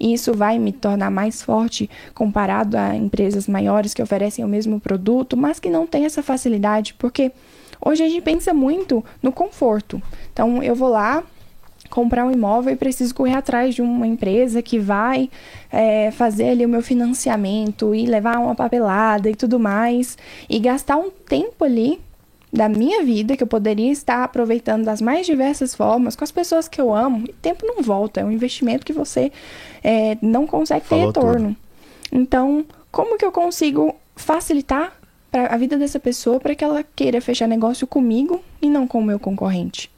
[0.00, 4.80] e isso vai me tornar mais forte comparado a empresas maiores que oferecem o mesmo
[4.80, 7.30] produto, mas que não têm essa facilidade, porque
[7.84, 10.02] hoje a gente pensa muito no conforto.
[10.32, 11.22] Então, eu vou lá,
[11.88, 15.30] comprar um imóvel e preciso correr atrás de uma empresa que vai
[15.70, 20.16] é, fazer ali o meu financiamento e levar uma papelada e tudo mais
[20.48, 22.00] e gastar um tempo ali
[22.52, 26.66] da minha vida que eu poderia estar aproveitando das mais diversas formas com as pessoas
[26.66, 27.24] que eu amo.
[27.28, 29.30] E tempo não volta, é um investimento que você
[29.84, 31.48] é, não consegue ter Falou retorno.
[31.48, 32.20] Tudo.
[32.20, 34.92] Então, como que eu consigo facilitar
[35.32, 39.04] a vida dessa pessoa para que ela queira fechar negócio comigo e não com o
[39.04, 39.90] meu concorrente?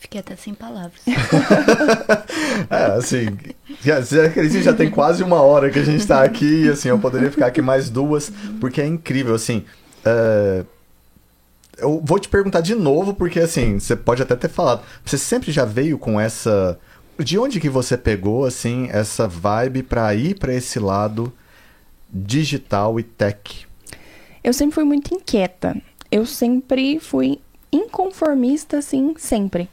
[0.00, 0.98] Fiquei até sem palavras.
[2.70, 3.36] é, assim,
[3.82, 4.28] já, já,
[4.62, 7.48] já tem quase uma hora que a gente tá aqui, e assim, eu poderia ficar
[7.48, 9.62] aqui mais duas, porque é incrível, assim.
[10.02, 10.64] É...
[11.76, 14.82] Eu vou te perguntar de novo, porque assim, você pode até ter falado.
[15.04, 16.78] Você sempre já veio com essa.
[17.18, 21.30] De onde que você pegou, assim, essa vibe para ir para esse lado
[22.10, 23.66] digital e tech?
[24.42, 25.76] Eu sempre fui muito inquieta.
[26.10, 27.38] Eu sempre fui
[27.70, 29.68] inconformista, assim, sempre.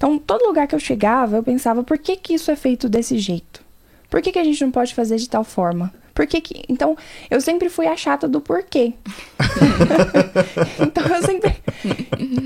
[0.00, 3.18] Então, todo lugar que eu chegava, eu pensava, por que, que isso é feito desse
[3.18, 3.60] jeito?
[4.08, 5.92] Por que, que a gente não pode fazer de tal forma?
[6.14, 6.64] Por que que...
[6.70, 6.96] Então,
[7.30, 8.94] eu sempre fui a chata do porquê.
[10.80, 11.54] então, eu sempre...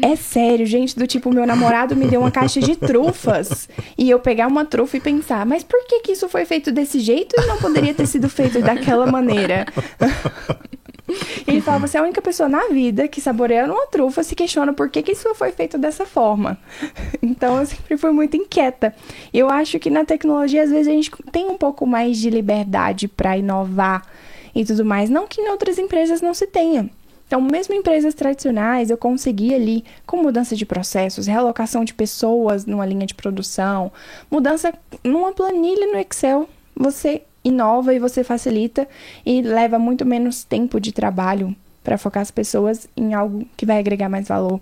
[0.02, 3.68] É sério, gente, do tipo, meu namorado me deu uma caixa de trufas.
[3.96, 6.98] E eu pegar uma trufa e pensar, mas por que que isso foi feito desse
[6.98, 9.64] jeito e não poderia ter sido feito daquela maneira?
[11.46, 14.72] ele fala: você é a única pessoa na vida que saboreando uma trufa se questiona
[14.72, 16.59] por que, que isso foi feito dessa forma.
[17.22, 18.94] Então eu sempre fui muito inquieta.
[19.32, 23.09] Eu acho que na tecnologia, às vezes, a gente tem um pouco mais de liberdade
[23.09, 24.07] para inovar
[24.55, 25.11] e tudo mais.
[25.11, 26.88] Não que em outras empresas não se tenha.
[27.26, 32.86] Então, mesmo empresas tradicionais, eu consegui ali, com mudança de processos, realocação de pessoas numa
[32.86, 33.90] linha de produção,
[34.30, 38.88] mudança numa planilha no Excel, você inova e você facilita
[39.24, 43.78] e leva muito menos tempo de trabalho para focar as pessoas em algo que vai
[43.78, 44.61] agregar mais valor.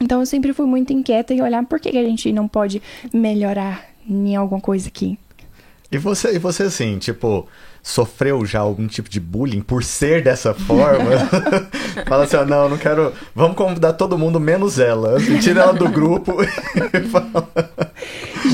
[0.00, 2.80] Então eu sempre fui muito inquieta em olhar por que, que a gente não pode
[3.12, 5.18] melhorar em alguma coisa aqui.
[5.92, 7.46] E você, e você assim, tipo,
[7.82, 11.10] sofreu já algum tipo de bullying por ser dessa forma?
[12.06, 13.12] Fala assim, ó, não, não quero.
[13.34, 15.16] Vamos convidar todo mundo menos ela.
[15.16, 17.48] Assim, tira ela do grupo e fala.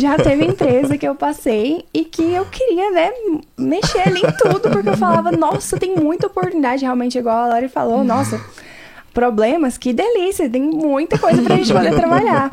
[0.00, 3.10] Já teve empresa que eu passei e que eu queria, né,
[3.58, 7.68] mexer ali em tudo, porque eu falava, nossa, tem muita oportunidade, realmente, igual a Lori
[7.68, 8.40] falou, nossa
[9.16, 12.50] problemas, que delícia, tem muita coisa pra gente poder trabalhar.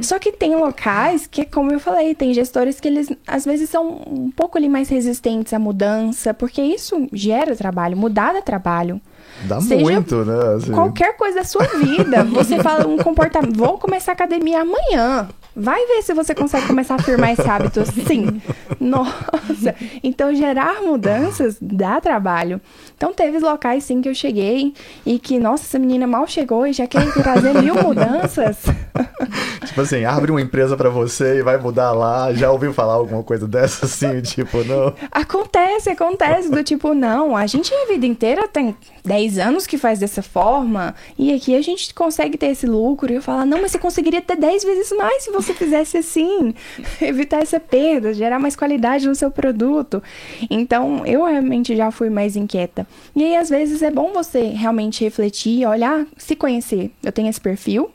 [0.00, 4.04] Só que tem locais que, como eu falei, tem gestores que eles às vezes são
[4.06, 9.00] um pouco ali mais resistentes à mudança, porque isso gera trabalho, mudar de trabalho.
[9.48, 10.54] Dá Seja muito, né?
[10.54, 10.70] Assim.
[10.70, 12.22] Qualquer coisa da sua vida.
[12.22, 13.56] Você fala um comportamento.
[13.56, 15.28] Vou começar a academia amanhã.
[15.56, 18.42] Vai ver se você consegue começar a firmar esse hábito sim.
[18.78, 19.74] Nossa!
[20.02, 22.60] Então, gerar mudanças dá trabalho.
[22.94, 24.74] Então, teve locais, sim, que eu cheguei
[25.06, 28.58] e que, nossa, essa menina mal chegou e já quer trazer mil mudanças.
[29.64, 32.32] Tipo assim, abre uma empresa para você e vai mudar lá.
[32.34, 34.20] Já ouviu falar alguma coisa dessa, assim?
[34.36, 34.92] Tipo, não.
[35.10, 36.50] Acontece, acontece.
[36.50, 40.94] Do tipo, não, a gente a vida inteira tem 10 anos que faz dessa forma
[41.18, 43.10] e aqui a gente consegue ter esse lucro.
[43.12, 45.98] E eu falo, não, mas você conseguiria ter 10 vezes mais se você você fizesse
[45.98, 46.54] assim,
[47.00, 50.02] evitar essa perda, gerar mais qualidade no seu produto.
[50.50, 52.86] Então, eu realmente já fui mais inquieta.
[53.14, 56.90] E aí, às vezes, é bom você realmente refletir, olhar, se conhecer.
[57.02, 57.90] Eu tenho esse perfil,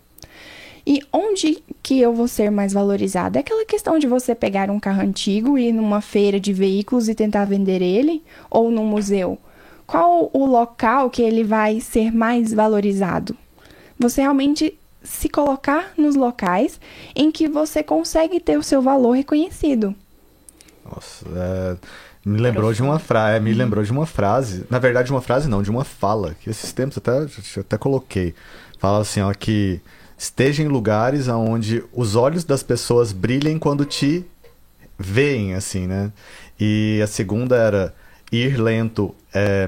[0.86, 3.38] e onde que eu vou ser mais valorizada?
[3.38, 7.08] É aquela questão de você pegar um carro antigo e ir numa feira de veículos
[7.08, 8.24] e tentar vender ele?
[8.50, 9.38] Ou num museu?
[9.86, 13.36] Qual o local que ele vai ser mais valorizado?
[14.00, 14.74] Você realmente
[15.04, 16.80] se colocar nos locais
[17.16, 19.96] em que você consegue ter o seu valor reconhecido.
[20.86, 21.78] Nossa, é,
[22.26, 25.48] me lembrou de uma frase, é, me lembrou de uma frase, na verdade uma frase
[25.48, 27.12] não, de uma fala, que esses tempos até
[27.60, 28.34] até coloquei.
[28.80, 29.80] Fala assim, ó, que
[30.18, 34.26] esteja em lugares onde os olhos das pessoas brilhem quando te
[34.98, 36.12] veem, assim, né?
[36.60, 37.94] E a segunda era
[38.32, 39.68] ir lento é,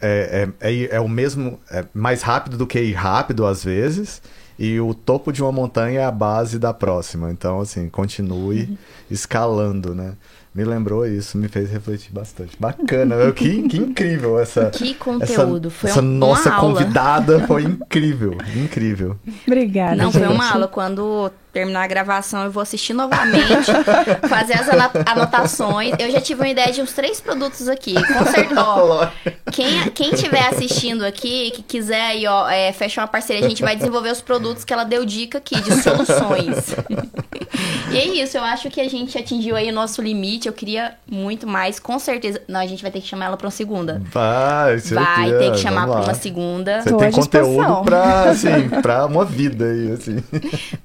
[0.00, 4.22] é, é, é, é, o mesmo, é mais rápido do que ir rápido às vezes.
[4.58, 7.30] E o topo de uma montanha é a base da próxima.
[7.30, 8.76] Então, assim, continue uhum.
[9.10, 10.14] escalando, né?
[10.54, 12.56] me lembrou isso, me fez refletir bastante.
[12.60, 14.66] Bacana, meu, que, que incrível essa.
[14.70, 16.74] Que conteúdo, essa, foi essa um- nossa uma aula.
[16.74, 19.16] convidada foi incrível, incrível.
[19.46, 19.96] Obrigada.
[19.96, 20.34] Não, foi gente.
[20.34, 20.68] uma aula.
[20.68, 23.70] Quando terminar a gravação, eu vou assistir novamente,
[24.28, 24.68] fazer as
[25.06, 25.92] anotações.
[25.98, 27.94] Eu já tive uma ideia de uns três produtos aqui.
[27.94, 28.62] Com certeza.
[28.62, 29.06] Ó,
[29.52, 33.62] quem, quem tiver assistindo aqui, que quiser aí, ó, é, fechar uma parceria, a gente
[33.62, 36.74] vai desenvolver os produtos que ela deu dica aqui, de soluções.
[37.92, 40.48] e é isso, eu acho que a gente atingiu aí o nosso limite.
[40.48, 42.40] Eu queria muito mais, com certeza.
[42.48, 44.00] Não, a gente vai ter que chamar ela pra uma segunda.
[44.10, 46.80] Vai, Vai ter que chamar pra uma segunda.
[46.80, 50.16] Você Tô tem conteúdo pra, assim, pra uma vida aí, assim.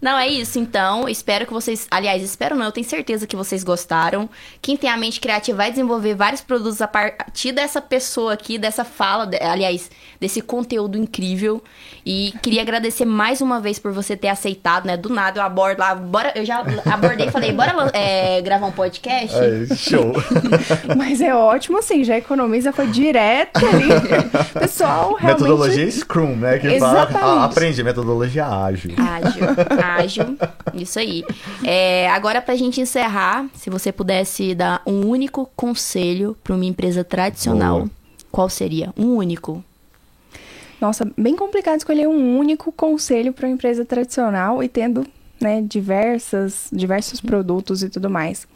[0.01, 0.56] Não, é isso.
[0.57, 1.87] Então, espero que vocês.
[1.91, 4.29] Aliás, espero não, eu tenho certeza que vocês gostaram.
[4.61, 8.83] Quem tem a mente criativa vai desenvolver vários produtos a partir dessa pessoa aqui, dessa
[8.83, 9.89] fala, aliás,
[10.19, 11.63] desse conteúdo incrível.
[12.05, 14.97] E queria agradecer mais uma vez por você ter aceitado, né?
[14.97, 15.93] Do nada eu abordo lá.
[15.93, 19.37] Bora, eu já abordei e falei, bora é, gravar um podcast?
[19.37, 20.13] Aí, show.
[20.97, 23.87] Mas é ótimo, assim, já economiza, foi direto ali.
[24.59, 25.43] Pessoal, realmente...
[25.43, 26.57] Metodologia Scrum, né?
[26.57, 27.25] Que fala, Exatamente.
[27.25, 28.91] ah, aprende metodologia ágil.
[28.97, 29.45] Ágil,
[29.83, 30.37] ágil,
[30.73, 31.23] isso aí.
[31.63, 37.03] É, agora, pra gente encerrar, se você pudesse dar um único conselho pra uma empresa
[37.03, 37.91] tradicional, Boa.
[38.31, 38.93] qual seria?
[38.97, 39.63] Um único.
[40.79, 45.05] Nossa, bem complicado escolher um único conselho para uma empresa tradicional e tendo
[45.39, 48.47] né, diversas, diversos produtos e tudo mais.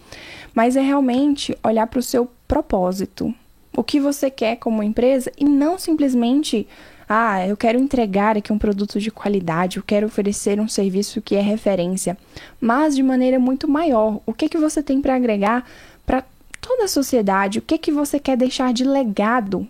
[0.54, 3.34] Mas é realmente olhar para o seu propósito.
[3.76, 6.68] O que você quer como empresa e não simplesmente,
[7.14, 11.36] ah, eu quero entregar aqui um produto de qualidade, eu quero oferecer um serviço que
[11.36, 12.18] é referência,
[12.62, 14.22] mas de maneira muito maior.
[14.26, 15.70] O que, que você tem para agregar
[16.06, 16.24] para
[16.62, 17.60] toda a sociedade?
[17.60, 19.58] O que, que você quer deixar de legado?
[19.60, 19.68] O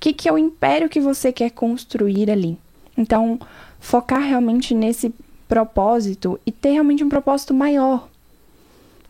[0.00, 2.56] que, que é o império que você quer construir ali.
[2.96, 3.38] Então,
[3.78, 5.14] focar realmente nesse
[5.46, 8.08] propósito e ter realmente um propósito maior.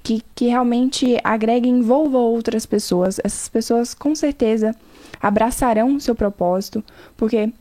[0.02, 3.20] Que, que realmente agregue e envolva outras pessoas.
[3.22, 4.74] Essas pessoas, com certeza,
[5.20, 6.84] abraçarão seu propósito,
[7.16, 7.52] porque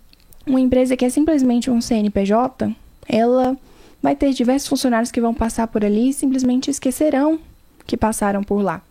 [0.46, 2.76] uma empresa que é simplesmente um CNPJ,
[3.08, 3.58] ela
[4.02, 7.40] vai ter diversos funcionários que vão passar por ali e simplesmente esquecerão
[7.86, 8.82] que passaram por lá.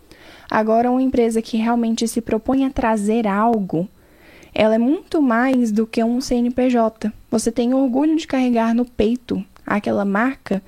[0.51, 3.89] Agora, uma empresa que realmente se propõe a trazer algo,
[4.55, 7.13] ela é muito mais do que um CNPJ.
[7.31, 10.63] Você tem orgulho de carregar no peito aquela marca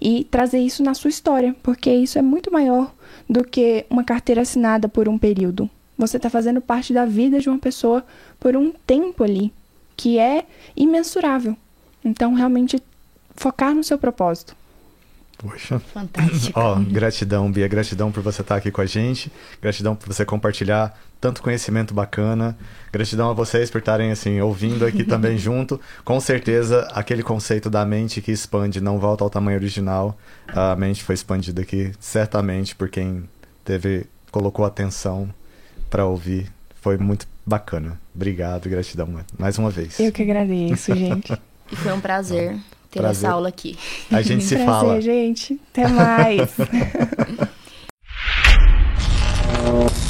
[0.00, 2.94] e trazer isso na sua história, porque isso é muito maior
[3.28, 5.68] do que uma carteira assinada por um período.
[5.96, 8.04] Você está fazendo parte da vida de uma pessoa
[8.40, 9.52] por um tempo ali,
[9.96, 10.44] que é
[10.76, 11.56] imensurável.
[12.04, 12.82] Então, realmente,
[13.36, 14.56] focar no seu propósito.
[15.38, 15.78] Poxa.
[15.78, 16.58] Fantástico.
[16.58, 17.68] Ó, gratidão, Bia.
[17.68, 19.30] Gratidão por você estar aqui com a gente.
[19.60, 22.56] Gratidão por você compartilhar tanto conhecimento bacana.
[22.92, 25.80] Gratidão a vocês por estarem, assim, ouvindo aqui também junto.
[26.04, 30.16] Com certeza, aquele conceito da mente que expande não volta ao tamanho original.
[30.48, 33.24] A mente foi expandida aqui, certamente, por quem
[33.64, 35.28] teve, colocou atenção
[35.94, 36.50] para ouvir.
[36.80, 38.00] Foi muito bacana.
[38.12, 40.00] Obrigado, gratidão mais uma vez.
[40.00, 41.32] Eu que agradeço, gente.
[41.70, 42.58] e foi um prazer
[42.90, 43.24] ter prazer.
[43.24, 43.78] essa aula aqui.
[44.10, 45.00] A gente se prazer, fala.
[45.00, 45.60] gente.
[45.70, 46.50] Até mais.